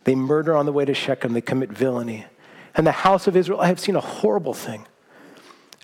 [0.03, 1.33] They murder on the way to Shechem.
[1.33, 2.25] They commit villainy.
[2.75, 4.85] And the house of Israel, I have seen a horrible thing.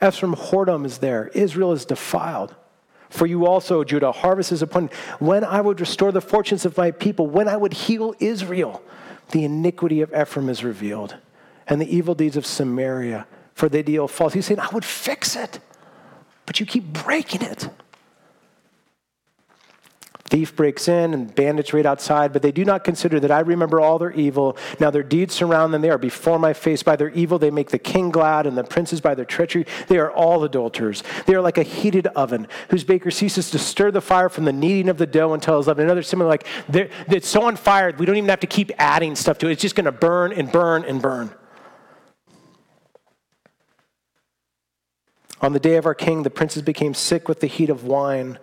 [0.02, 1.30] Ephraim whoredom is there.
[1.30, 2.56] Israel is defiled.
[3.10, 6.92] For you also, Judah, harvest is upon when I would restore the fortunes of my
[6.92, 8.84] people, when I would heal Israel,
[9.32, 11.16] the iniquity of Ephraim is revealed
[11.68, 14.34] and the evil deeds of Samaria, for they deal false.
[14.34, 15.60] He's saying, I would fix it,
[16.46, 17.70] but you keep breaking it.
[20.26, 23.80] Thief breaks in and bandits raid outside, but they do not consider that I remember
[23.80, 24.58] all their evil.
[24.80, 25.84] Now their deeds surround them.
[25.84, 26.82] They are before my face.
[26.82, 29.68] By their evil, they make the king glad, and the princes by their treachery.
[29.90, 31.04] They are all adulterers.
[31.28, 34.54] They are like a heated oven, whose baker ceases to stir the fire from the
[34.54, 35.86] kneading of the dough until it's leavened.
[35.86, 39.38] Another similar, like it's so on fire, we don't even have to keep adding stuff
[39.38, 39.52] to it.
[39.52, 41.30] It's just going to burn and burn and burn.
[45.44, 48.40] On the day of our king, the princes became sick with the heat of wine.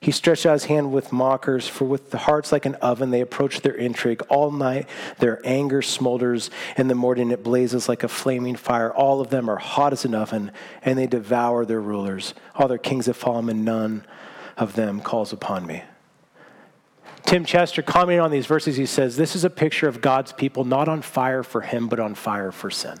[0.00, 3.20] He stretched out his hand with mockers, for with the hearts like an oven, they
[3.20, 4.22] approach their intrigue.
[4.30, 8.90] All night their anger smolders, in the morning it blazes like a flaming fire.
[8.90, 10.50] All of them are hot as an oven,
[10.82, 12.32] and they devour their rulers.
[12.54, 14.06] All their kings have fallen, and none
[14.56, 15.82] of them calls upon me.
[17.26, 20.64] Tim Chester, commenting on these verses, he says, This is a picture of God's people
[20.64, 22.98] not on fire for him, but on fire for sin.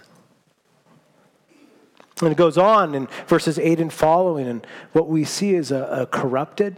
[2.20, 5.84] And it goes on in verses 8 and following, and what we see is a,
[5.84, 6.76] a corrupted,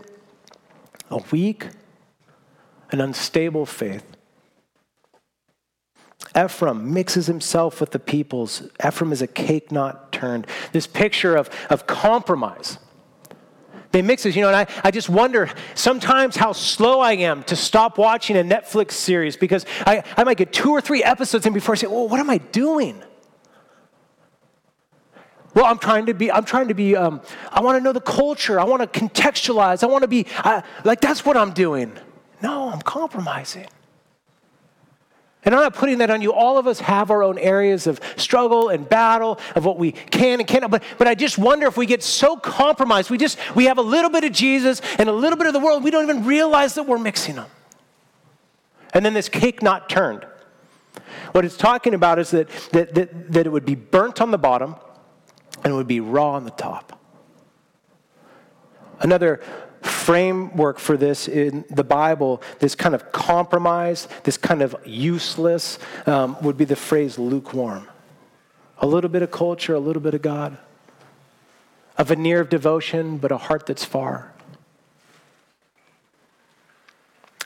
[1.11, 1.69] a weak,
[2.91, 4.05] an unstable faith.
[6.37, 8.63] Ephraim mixes himself with the peoples.
[8.87, 10.47] Ephraim is a cake not turned.
[10.73, 12.79] This picture of, of compromise.
[13.93, 17.43] They mix it, you know, and I, I just wonder sometimes how slow I am
[17.45, 21.45] to stop watching a Netflix series because I, I might get two or three episodes
[21.45, 23.03] in before I say, well, what am I doing?
[25.55, 28.01] Well, I'm trying to be, I'm trying to be, um, I want to know the
[28.01, 28.61] culture.
[28.61, 29.83] I want to contextualize.
[29.83, 31.93] I want to be, uh, like, that's what I'm doing.
[32.43, 33.67] No, I'm compromising.
[35.45, 36.33] And I'm not putting that on you.
[36.33, 40.39] All of us have our own areas of struggle and battle of what we can
[40.39, 40.71] and cannot.
[40.71, 43.83] But, but I just wonder if we get so compromised, we just we have a
[43.83, 46.75] little bit of Jesus and a little bit of the world, we don't even realize
[46.75, 47.49] that we're mixing them.
[48.93, 50.27] And then this cake not turned.
[51.33, 54.39] What it's talking about is that, that, that, that it would be burnt on the
[54.39, 54.77] bottom
[55.65, 56.99] and would be raw on the top.
[59.01, 59.41] Another
[59.83, 66.37] framework for this in the Bible, this kind of compromise, this kind of useless, um,
[66.43, 67.89] would be the phrase lukewarm.
[68.79, 70.59] A little bit of culture, a little bit of God,
[71.97, 74.33] a veneer of devotion, but a heart that's far.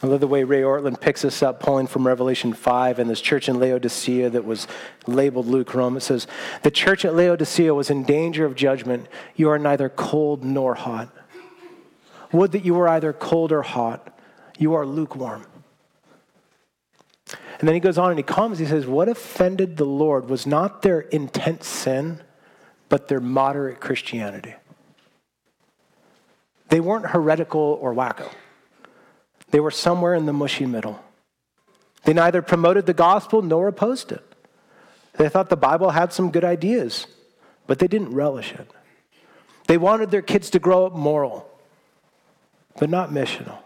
[0.04, 3.22] I love the way Ray Ortlund picks us up, pulling from Revelation 5 and this
[3.22, 4.68] church in Laodicea that was
[5.06, 5.96] labeled lukewarm.
[5.96, 6.26] It says,
[6.62, 9.06] The church at Laodicea was in danger of judgment.
[9.34, 11.08] You are neither cold nor hot.
[12.32, 14.14] Would that you were either cold or hot.
[14.58, 15.46] You are lukewarm.
[17.58, 18.58] And then he goes on and he comes.
[18.58, 22.20] He says, What offended the Lord was not their intense sin,
[22.90, 24.52] but their moderate Christianity.
[26.68, 28.30] They weren't heretical or wacko.
[29.50, 31.00] They were somewhere in the mushy middle.
[32.04, 34.22] They neither promoted the gospel nor opposed it.
[35.14, 37.06] They thought the Bible had some good ideas,
[37.66, 38.68] but they didn't relish it.
[39.66, 41.48] They wanted their kids to grow up moral,
[42.78, 43.58] but not missional.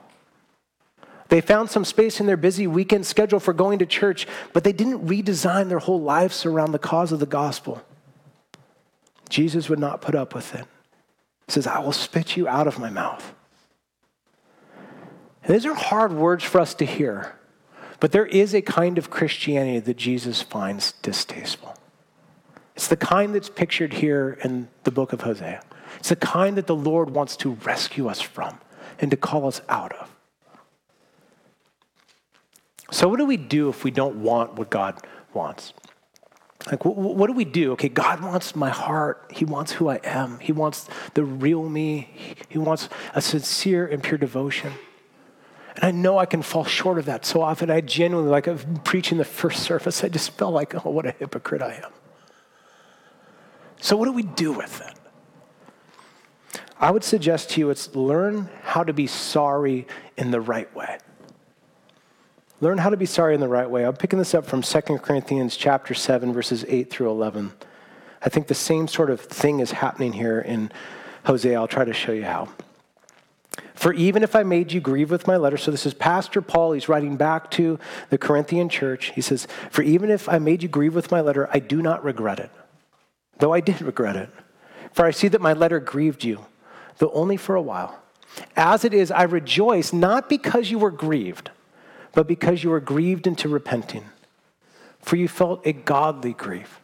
[1.28, 4.72] They found some space in their busy weekend schedule for going to church, but they
[4.72, 7.82] didn't redesign their whole lives around the cause of the gospel.
[9.28, 10.64] Jesus would not put up with it.
[11.46, 13.34] He says, I will spit you out of my mouth.
[15.48, 17.34] These are hard words for us to hear,
[18.00, 21.74] but there is a kind of Christianity that Jesus finds distasteful.
[22.76, 25.62] It's the kind that's pictured here in the book of Hosea.
[25.96, 28.60] It's the kind that the Lord wants to rescue us from
[29.00, 30.14] and to call us out of.
[32.90, 35.00] So, what do we do if we don't want what God
[35.32, 35.72] wants?
[36.70, 37.72] Like, what do we do?
[37.72, 39.32] Okay, God wants my heart.
[39.34, 40.40] He wants who I am.
[40.40, 42.10] He wants the real me.
[42.50, 44.72] He wants a sincere and pure devotion.
[45.78, 47.70] And I know I can fall short of that so often.
[47.70, 51.12] I genuinely, like I'm preaching the first service, I just felt like, oh, what a
[51.12, 51.92] hypocrite I am.
[53.80, 56.60] So, what do we do with it?
[56.80, 59.86] I would suggest to you it's learn how to be sorry
[60.16, 60.98] in the right way.
[62.60, 63.86] Learn how to be sorry in the right way.
[63.86, 67.52] I'm picking this up from 2 Corinthians chapter 7 verses 8 through 11.
[68.20, 70.72] I think the same sort of thing is happening here in
[71.24, 71.56] Hosea.
[71.56, 72.48] I'll try to show you how.
[73.78, 76.72] For even if I made you grieve with my letter, so this is Pastor Paul,
[76.72, 77.78] he's writing back to
[78.10, 79.12] the Corinthian church.
[79.14, 82.02] He says, For even if I made you grieve with my letter, I do not
[82.02, 82.50] regret it,
[83.38, 84.30] though I did regret it.
[84.90, 86.44] For I see that my letter grieved you,
[86.96, 88.02] though only for a while.
[88.56, 91.52] As it is, I rejoice not because you were grieved,
[92.14, 94.06] but because you were grieved into repenting.
[95.02, 96.80] For you felt a godly grief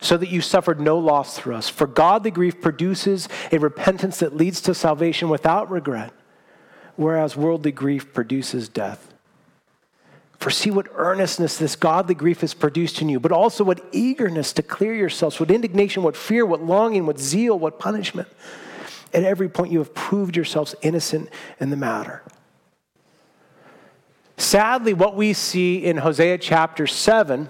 [0.00, 1.68] so that you suffered no loss through us.
[1.68, 6.10] For godly grief produces a repentance that leads to salvation without regret
[6.96, 9.12] whereas worldly grief produces death.
[10.38, 14.52] For see what earnestness this godly grief has produced in you, but also what eagerness
[14.54, 18.28] to clear yourselves, what indignation, what fear, what longing, what zeal, what punishment.
[19.14, 21.28] At every point, you have proved yourselves innocent
[21.60, 22.22] in the matter.
[24.36, 27.48] Sadly, what we see in Hosea chapter 7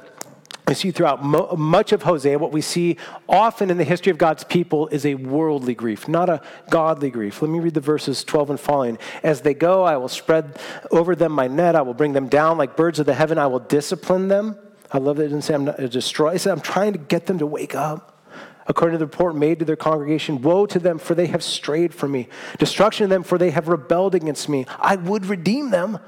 [0.73, 2.97] we see throughout mo- much of Hosea, what we see
[3.29, 7.43] often in the history of God's people is a worldly grief, not a godly grief.
[7.43, 8.97] Let me read the verses 12 and following.
[9.23, 10.59] As they go, I will spread
[10.91, 11.77] over them my net.
[11.77, 13.37] I will bring them down like birds of the heaven.
[13.37, 14.57] I will discipline them.
[14.91, 16.33] I love that it didn't say I'm not destroy.
[16.33, 18.27] It said I'm trying to get them to wake up.
[18.67, 21.93] According to the report made to their congregation, woe to them, for they have strayed
[21.93, 22.29] from me.
[22.57, 24.65] Destruction to them, for they have rebelled against me.
[24.79, 25.99] I would redeem them,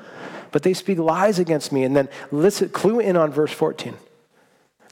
[0.52, 1.84] but they speak lies against me.
[1.84, 3.94] And then listen, clue in on verse 14.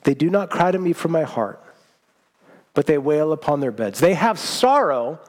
[0.05, 1.63] They do not cry to me from my heart,
[2.75, 4.01] but they wail upon their beds.
[4.01, 5.21] They have sorrow,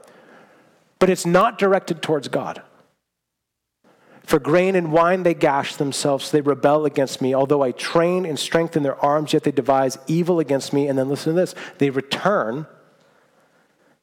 [0.99, 2.61] but it's not directed towards God.
[4.23, 7.35] For grain and wine they gash themselves, they rebel against me.
[7.35, 10.87] Although I train and strengthen their arms, yet they devise evil against me.
[10.87, 12.65] And then listen to this they return,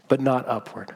[0.09, 0.94] but not upward.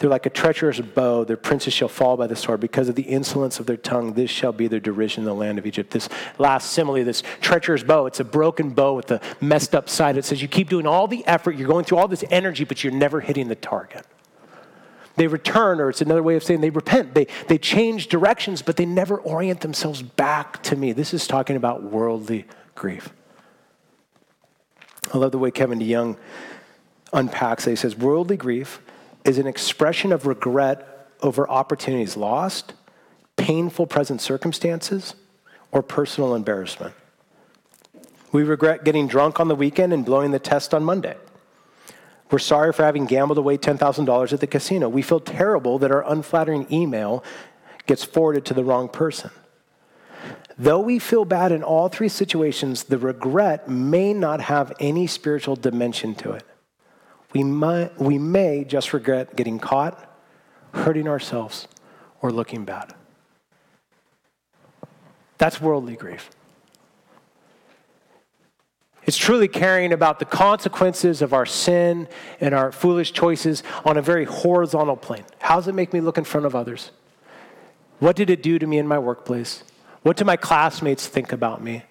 [0.00, 1.24] They're like a treacherous bow.
[1.24, 2.60] Their princes shall fall by the sword.
[2.60, 5.58] Because of the insolence of their tongue, this shall be their derision in the land
[5.58, 5.90] of Egypt.
[5.90, 10.16] This last simile, this treacherous bow, it's a broken bow with a messed up side.
[10.16, 12.82] It says you keep doing all the effort, you're going through all this energy, but
[12.82, 14.06] you're never hitting the target.
[15.16, 17.12] They return, or it's another way of saying they repent.
[17.12, 20.92] They, they change directions, but they never orient themselves back to me.
[20.92, 23.12] This is talking about worldly grief.
[25.12, 26.16] I love the way Kevin DeYoung
[27.12, 27.70] unpacks it.
[27.70, 28.80] He says, Worldly grief
[29.24, 32.72] is an expression of regret over opportunities lost,
[33.36, 35.14] painful present circumstances,
[35.72, 36.94] or personal embarrassment.
[38.32, 41.16] We regret getting drunk on the weekend and blowing the test on Monday.
[42.30, 44.88] We're sorry for having gambled away $10,000 at the casino.
[44.88, 47.24] We feel terrible that our unflattering email
[47.86, 49.30] gets forwarded to the wrong person.
[50.56, 55.56] Though we feel bad in all three situations, the regret may not have any spiritual
[55.56, 56.44] dimension to it.
[57.32, 60.08] We may, we may just regret getting caught,
[60.72, 61.68] hurting ourselves,
[62.22, 62.94] or looking bad.
[65.38, 66.30] That's worldly grief.
[69.04, 72.08] It's truly caring about the consequences of our sin
[72.40, 75.24] and our foolish choices on a very horizontal plane.
[75.38, 76.90] How does it make me look in front of others?
[77.98, 79.64] What did it do to me in my workplace?
[80.02, 81.82] What do my classmates think about me?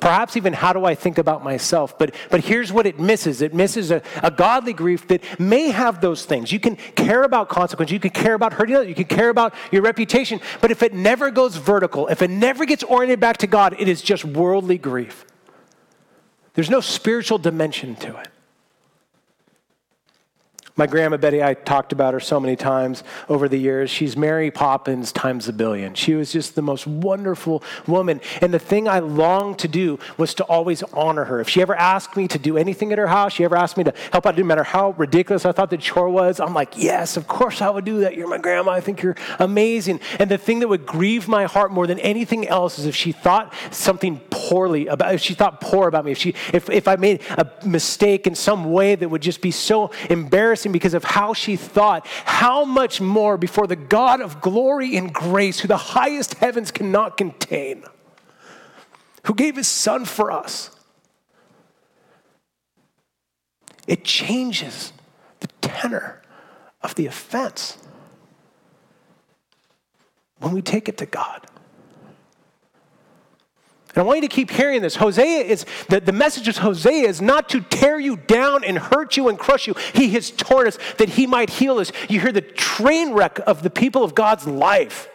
[0.00, 1.98] Perhaps even how do I think about myself?
[1.98, 6.00] But, but here's what it misses it misses a, a godly grief that may have
[6.00, 6.50] those things.
[6.50, 9.54] You can care about consequence, you can care about hurting others, you can care about
[9.70, 13.46] your reputation, but if it never goes vertical, if it never gets oriented back to
[13.46, 15.26] God, it is just worldly grief.
[16.54, 18.28] There's no spiritual dimension to it.
[20.80, 23.90] My grandma Betty, I talked about her so many times over the years.
[23.90, 25.92] She's Mary Poppins times a billion.
[25.92, 28.22] She was just the most wonderful woman.
[28.40, 31.38] And the thing I longed to do was to always honor her.
[31.38, 33.84] If she ever asked me to do anything at her house, she ever asked me
[33.84, 37.18] to help out, no matter how ridiculous I thought the chore was, I'm like, yes,
[37.18, 38.16] of course I would do that.
[38.16, 38.70] You're my grandma.
[38.70, 40.00] I think you're amazing.
[40.18, 43.12] And the thing that would grieve my heart more than anything else is if she
[43.12, 46.96] thought something poorly about, if she thought poor about me, if, she, if, if I
[46.96, 51.34] made a mistake in some way that would just be so embarrassing because of how
[51.34, 52.06] she thought.
[52.06, 57.16] How much more before the God of glory and grace, who the highest heavens cannot
[57.16, 57.84] contain,
[59.24, 60.70] who gave his son for us.
[63.86, 64.92] It changes
[65.40, 66.22] the tenor
[66.82, 67.76] of the offense
[70.38, 71.46] when we take it to God.
[74.00, 74.96] I want you to keep hearing this.
[74.96, 79.16] Hosea is, the, the message of Hosea is not to tear you down and hurt
[79.16, 79.74] you and crush you.
[79.94, 81.92] He has torn us that he might heal us.
[82.08, 85.08] You hear the train wreck of the people of God's life.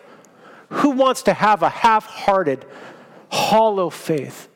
[0.70, 2.66] Who wants to have a half hearted,
[3.30, 4.50] hollow faith?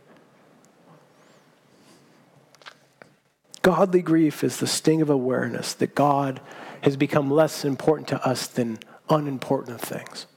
[3.63, 6.39] Godly grief is the sting of awareness that God
[6.81, 8.77] has become less important to us than
[9.09, 10.27] unimportant things,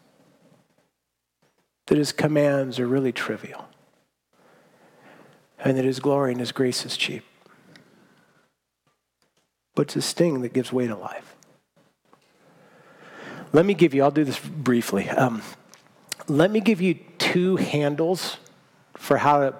[1.87, 3.69] that his commands are really trivial
[5.65, 7.25] and that his glory and his grace is cheap.
[9.75, 11.35] But it's a sting that gives way to life.
[13.53, 15.09] Let me give you, I'll do this briefly.
[15.09, 15.43] Um,
[16.27, 18.39] let me give you two handles
[18.97, 19.55] for how to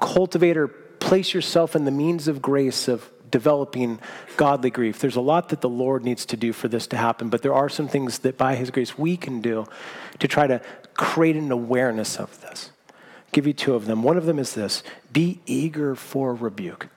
[0.00, 4.00] cultivate or place yourself in the means of grace of developing
[4.36, 5.00] godly grief.
[5.00, 7.54] There's a lot that the Lord needs to do for this to happen, but there
[7.54, 9.66] are some things that by His grace we can do
[10.18, 10.60] to try to
[10.94, 12.70] create an awareness of this
[13.32, 14.02] give you two of them.
[14.02, 16.88] One of them is this be eager for rebuke.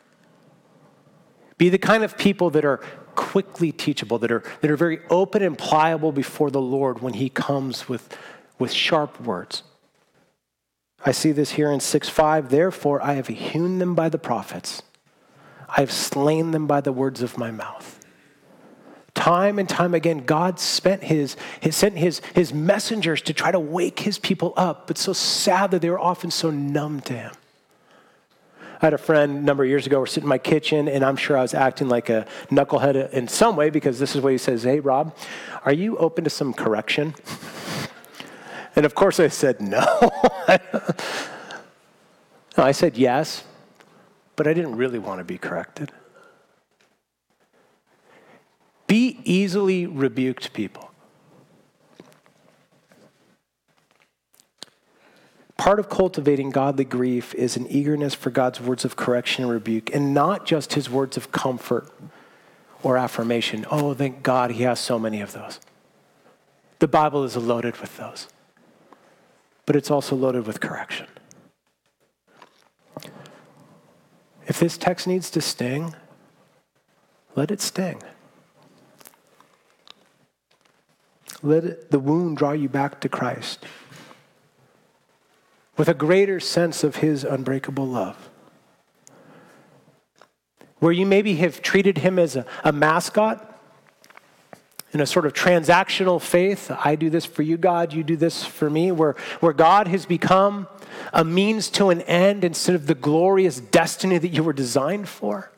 [1.58, 2.78] Be the kind of people that are
[3.16, 7.30] quickly teachable, that are, that are very open and pliable before the Lord when He
[7.30, 8.18] comes with,
[8.58, 9.64] with sharp words.
[11.06, 12.50] I see this here in 6 5.
[12.50, 14.82] Therefore, I have hewn them by the prophets,
[15.70, 18.01] I have slain them by the words of my mouth.
[19.14, 23.60] Time and time again, God spent his, his, sent his, his messengers to try to
[23.60, 27.32] wake his people up, but so sad that they were often so numb to him.
[28.82, 31.06] I had a friend a number of years ago, we're sitting in my kitchen, and
[31.06, 34.32] I'm sure I was acting like a knucklehead in some way because this is what
[34.32, 35.16] he says Hey, Rob,
[35.66, 37.14] are you open to some correction?
[38.76, 40.10] And of course I said no.
[42.58, 43.44] I said yes,
[44.36, 45.92] but I didn't really want to be corrected.
[48.92, 50.92] Be easily rebuked people.
[55.56, 59.96] Part of cultivating godly grief is an eagerness for God's words of correction and rebuke,
[59.96, 61.90] and not just his words of comfort
[62.84, 63.66] or affirmation.
[63.72, 65.62] Oh, thank God he has so many of those.
[66.80, 68.28] The Bible is loaded with those,
[69.66, 71.08] but it's also loaded with correction.
[74.48, 75.96] If this text needs to sting,
[77.38, 78.02] let it sting.
[81.44, 83.66] Let the wound draw you back to Christ
[85.78, 88.30] with a greater sense of his unbreakable love.
[90.80, 93.52] Where you maybe have treated him as a, a mascot,
[94.94, 96.70] in a sort of transactional faith.
[96.84, 100.06] I do this for you, God, you do this for me, where, where God has
[100.06, 100.68] become
[101.14, 105.52] a means to an end instead of the glorious destiny that you were designed for.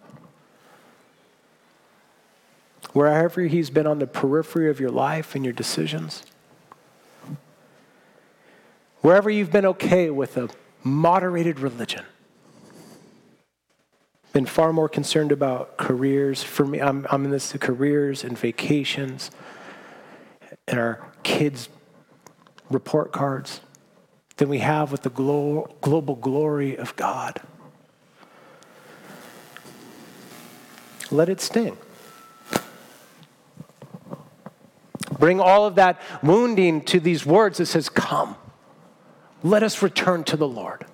[2.94, 6.24] Wherever He's been on the periphery of your life and your decisions.
[9.02, 10.50] Wherever you've been okay with a
[10.84, 12.06] moderated religion
[14.34, 16.42] been far more concerned about careers.
[16.42, 19.30] For me, I'm, I'm in this careers and vacations
[20.68, 21.70] and our kids'
[22.70, 23.62] report cards
[24.38, 27.42] than we have with the glo- global glory of God.
[31.12, 31.78] Let it sting.
[35.24, 38.36] Bring all of that wounding to these words that says, Come,
[39.42, 40.86] let us return to the Lord.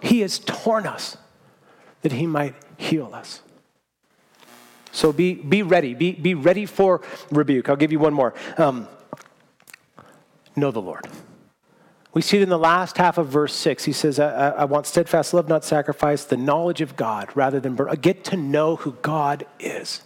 [0.00, 1.16] He has torn us
[2.02, 3.42] that he might heal us.
[4.92, 5.94] So be, be ready.
[5.94, 7.68] Be, be ready for rebuke.
[7.68, 8.32] I'll give you one more.
[8.58, 8.86] Um,
[10.54, 11.08] know the Lord.
[12.12, 13.86] We see it in the last half of verse 6.
[13.86, 17.74] He says, I, I, want steadfast love, not sacrifice, the knowledge of God rather than
[17.74, 17.92] burn.
[17.96, 20.02] Get to know who God is.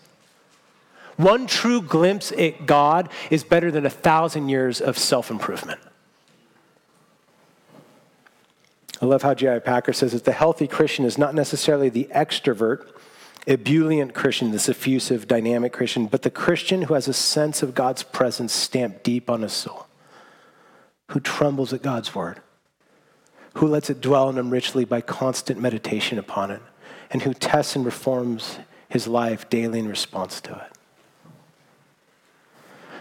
[1.19, 5.81] One true glimpse at God is better than a thousand years of self improvement.
[9.03, 9.59] I love how J.I.
[9.59, 12.87] Packer says that the healthy Christian is not necessarily the extrovert,
[13.49, 18.05] ebullient Christian, this effusive, dynamic Christian, but the Christian who has a sense of God's
[18.05, 19.89] presence stamped deep on his soul,
[21.11, 22.41] who trembles at God's word,
[23.55, 26.63] who lets it dwell in him richly by constant meditation upon it,
[27.11, 30.78] and who tests and reforms his life daily in response to it.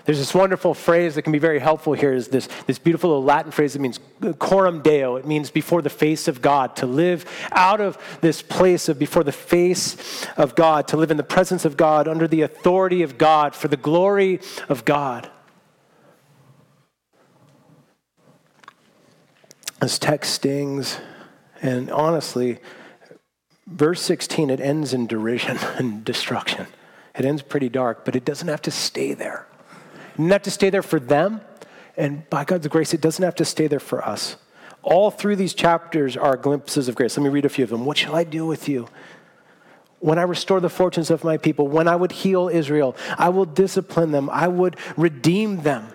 [0.08, 3.26] There's this wonderful phrase that can be very helpful here is this, this beautiful little
[3.26, 5.18] Latin phrase that means uh, coram deo.
[5.18, 9.26] It means before the face of God, to live out of this place of before
[9.26, 13.18] the face of God, to live in the presence of God, under the authority of
[13.18, 14.40] God, for the glory
[14.70, 15.30] of God.
[19.82, 21.02] This text stings,
[21.62, 22.60] and honestly,
[23.66, 26.68] verse 16, it ends in derision and destruction.
[27.14, 29.48] It ends pretty dark, but it doesn't have to stay there.
[30.18, 31.42] Have to stay there for them.
[31.96, 34.36] And by God's grace, it doesn't have to stay there for us.
[34.84, 37.18] All through these chapters are glimpses of grace.
[37.18, 37.86] Let me read a few of them.
[37.86, 38.88] What shall I do with you?
[40.00, 43.46] When I restore the fortunes of my people, when I would heal Israel, I will
[43.46, 45.88] discipline them, I would redeem them.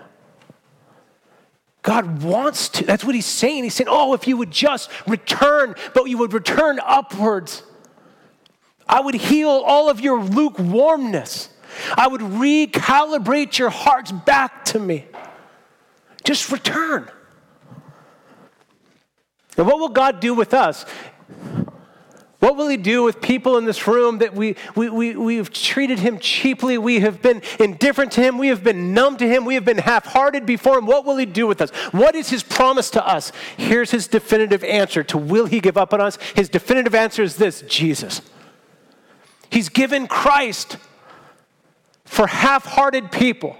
[1.82, 2.84] God wants to.
[2.84, 3.64] That's what he's saying.
[3.64, 7.64] He's saying, Oh, if you would just return, but you would return upwards,
[8.88, 11.48] I would heal all of your lukewarmness.
[11.96, 15.06] I would recalibrate your hearts back to me.
[16.24, 17.10] Just return.
[19.56, 20.84] And what will God do with us?
[22.42, 25.52] What will He do with people in this room that we, we, we, we have
[25.52, 26.76] treated Him cheaply?
[26.76, 28.36] We have been indifferent to Him.
[28.36, 29.44] We have been numb to Him.
[29.44, 30.86] We have been half hearted before Him.
[30.86, 31.70] What will He do with us?
[31.92, 33.30] What is His promise to us?
[33.56, 36.18] Here's His definitive answer to will He give up on us?
[36.34, 38.22] His definitive answer is this Jesus.
[39.48, 40.78] He's given Christ
[42.04, 43.56] for half hearted people.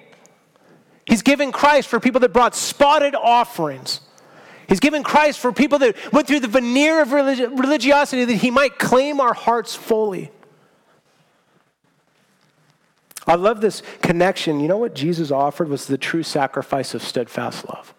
[1.07, 4.01] He's given Christ for people that brought spotted offerings.
[4.69, 8.51] He's given Christ for people that went through the veneer of religi- religiosity that he
[8.51, 10.31] might claim our hearts fully.
[13.27, 14.61] I love this connection.
[14.61, 17.95] You know what Jesus offered was the true sacrifice of steadfast love.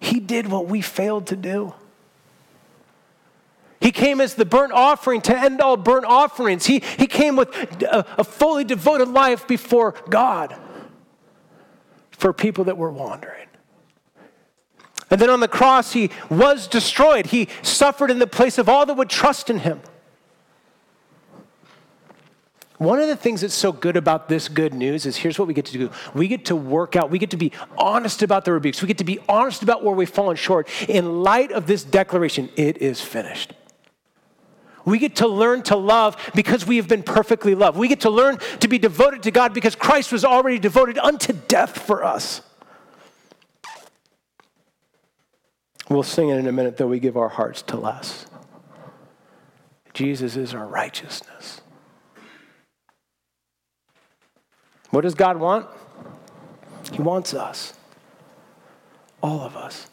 [0.00, 1.74] He did what we failed to do.
[3.80, 6.66] He came as the burnt offering to end all burnt offerings.
[6.66, 10.58] He, he came with a, a fully devoted life before God
[12.10, 13.46] for people that were wandering.
[15.10, 17.26] And then on the cross, he was destroyed.
[17.26, 19.80] He suffered in the place of all that would trust in him.
[22.78, 25.54] One of the things that's so good about this good news is here's what we
[25.54, 25.90] get to do.
[26.14, 28.98] We get to work out, we get to be honest about the rebukes, we get
[28.98, 33.00] to be honest about where we've fallen short in light of this declaration it is
[33.00, 33.52] finished.
[34.84, 37.78] We get to learn to love because we have been perfectly loved.
[37.78, 41.32] We get to learn to be devoted to God because Christ was already devoted unto
[41.32, 42.42] death for us.
[45.88, 48.26] We'll sing it in a minute, though we give our hearts to less.
[49.94, 51.60] Jesus is our righteousness.
[54.90, 55.66] What does God want?
[56.92, 57.74] He wants us,
[59.22, 59.88] all of us.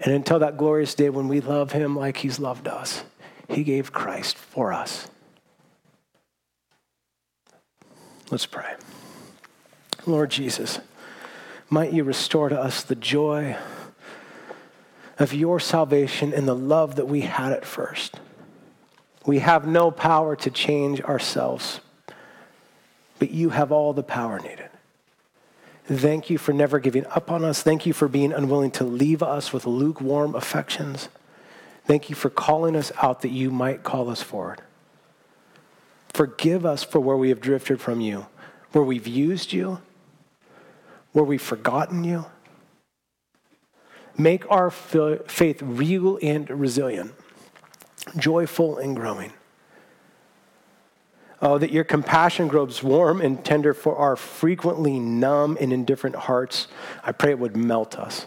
[0.00, 3.02] And until that glorious day when we love him like he's loved us,
[3.48, 5.08] he gave Christ for us.
[8.30, 8.74] Let's pray.
[10.06, 10.80] Lord Jesus,
[11.70, 13.56] might you restore to us the joy
[15.18, 18.20] of your salvation and the love that we had at first.
[19.26, 21.80] We have no power to change ourselves,
[23.18, 24.70] but you have all the power needed.
[25.90, 27.62] Thank you for never giving up on us.
[27.62, 31.08] Thank you for being unwilling to leave us with lukewarm affections.
[31.86, 34.60] Thank you for calling us out that you might call us forward.
[36.10, 38.26] Forgive us for where we have drifted from you,
[38.72, 39.80] where we've used you,
[41.12, 42.26] where we've forgotten you.
[44.18, 47.14] Make our faith real and resilient,
[48.18, 49.32] joyful and growing.
[51.40, 56.66] Oh, that your compassion grows warm and tender for our frequently numb and indifferent hearts.
[57.04, 58.26] I pray it would melt us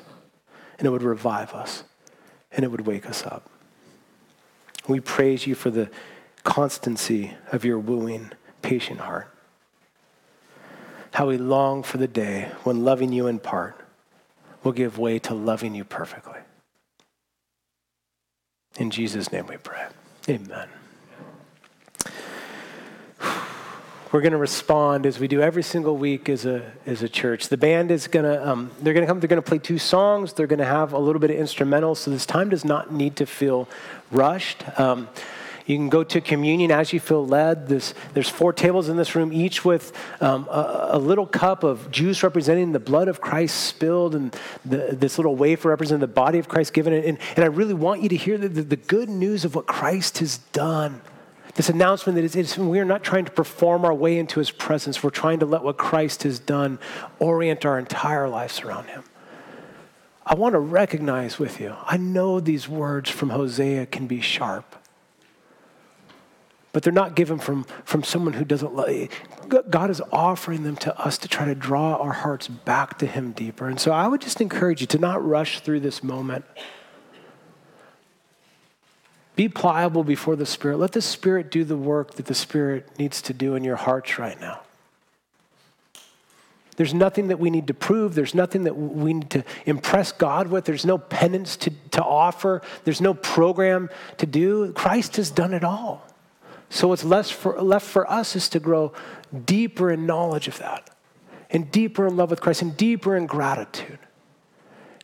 [0.77, 1.83] and it would revive us
[2.51, 3.49] and it would wake us up.
[4.87, 5.89] We praise you for the
[6.43, 8.31] constancy of your wooing,
[8.61, 9.27] patient heart.
[11.13, 13.77] How we long for the day when loving you in part
[14.63, 16.39] will give way to loving you perfectly.
[18.77, 19.87] In Jesus' name we pray.
[20.29, 20.69] Amen.
[24.11, 27.47] We're going to respond as we do every single week as a, as a church.
[27.47, 29.77] The band is going to, um, they're going to come, they're going to play two
[29.77, 30.33] songs.
[30.33, 31.95] They're going to have a little bit of instrumental.
[31.95, 33.69] So this time does not need to feel
[34.11, 34.65] rushed.
[34.77, 35.07] Um,
[35.65, 37.69] you can go to communion as you feel led.
[37.69, 41.89] There's, there's four tables in this room, each with um, a, a, little cup of
[41.89, 44.35] juice representing the blood of Christ spilled, and
[44.65, 46.91] the, this little wafer representing the body of Christ given.
[46.91, 49.67] And, and I really want you to hear the, the, the good news of what
[49.67, 50.99] Christ has done.
[51.55, 54.51] This announcement that it's, it's, we are not trying to perform our way into his
[54.51, 55.03] presence.
[55.03, 56.79] We're trying to let what Christ has done
[57.19, 59.03] orient our entire lives around him.
[60.25, 64.75] I want to recognize with you, I know these words from Hosea can be sharp,
[66.71, 68.89] but they're not given from, from someone who doesn't love.
[68.89, 69.09] You.
[69.69, 73.33] God is offering them to us to try to draw our hearts back to him
[73.33, 73.67] deeper.
[73.67, 76.45] And so I would just encourage you to not rush through this moment.
[79.41, 80.77] Be pliable before the Spirit.
[80.77, 84.19] Let the Spirit do the work that the Spirit needs to do in your hearts
[84.19, 84.59] right now.
[86.75, 88.13] There's nothing that we need to prove.
[88.13, 90.65] There's nothing that we need to impress God with.
[90.65, 92.61] There's no penance to, to offer.
[92.83, 94.73] There's no program to do.
[94.73, 96.07] Christ has done it all.
[96.69, 98.93] So what's left for, left for us is to grow
[99.47, 100.87] deeper in knowledge of that,
[101.49, 103.97] and deeper in love with Christ, and deeper in gratitude.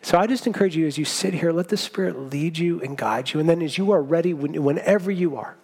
[0.08, 2.97] So I just encourage you as you sit here, let the Spirit lead you and
[2.97, 3.41] guide you.
[3.41, 5.58] And then as you are ready, whenever you are,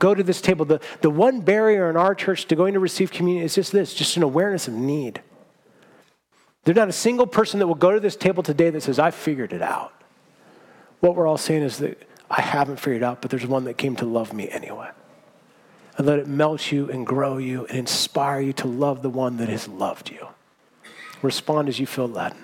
[0.00, 0.64] go to this table.
[0.64, 3.94] The, the one barrier in our church to going to receive communion is just this
[3.94, 5.22] just an awareness of need.
[6.64, 9.12] There's not a single person that will go to this table today that says, I
[9.12, 9.92] figured it out.
[10.98, 13.78] What we're all saying is that I haven't figured it out, but there's one that
[13.78, 14.90] came to love me anyway.
[15.96, 19.36] And let it melt you and grow you and inspire you to love the one
[19.36, 20.26] that has loved you.
[21.22, 22.34] Respond as you feel led.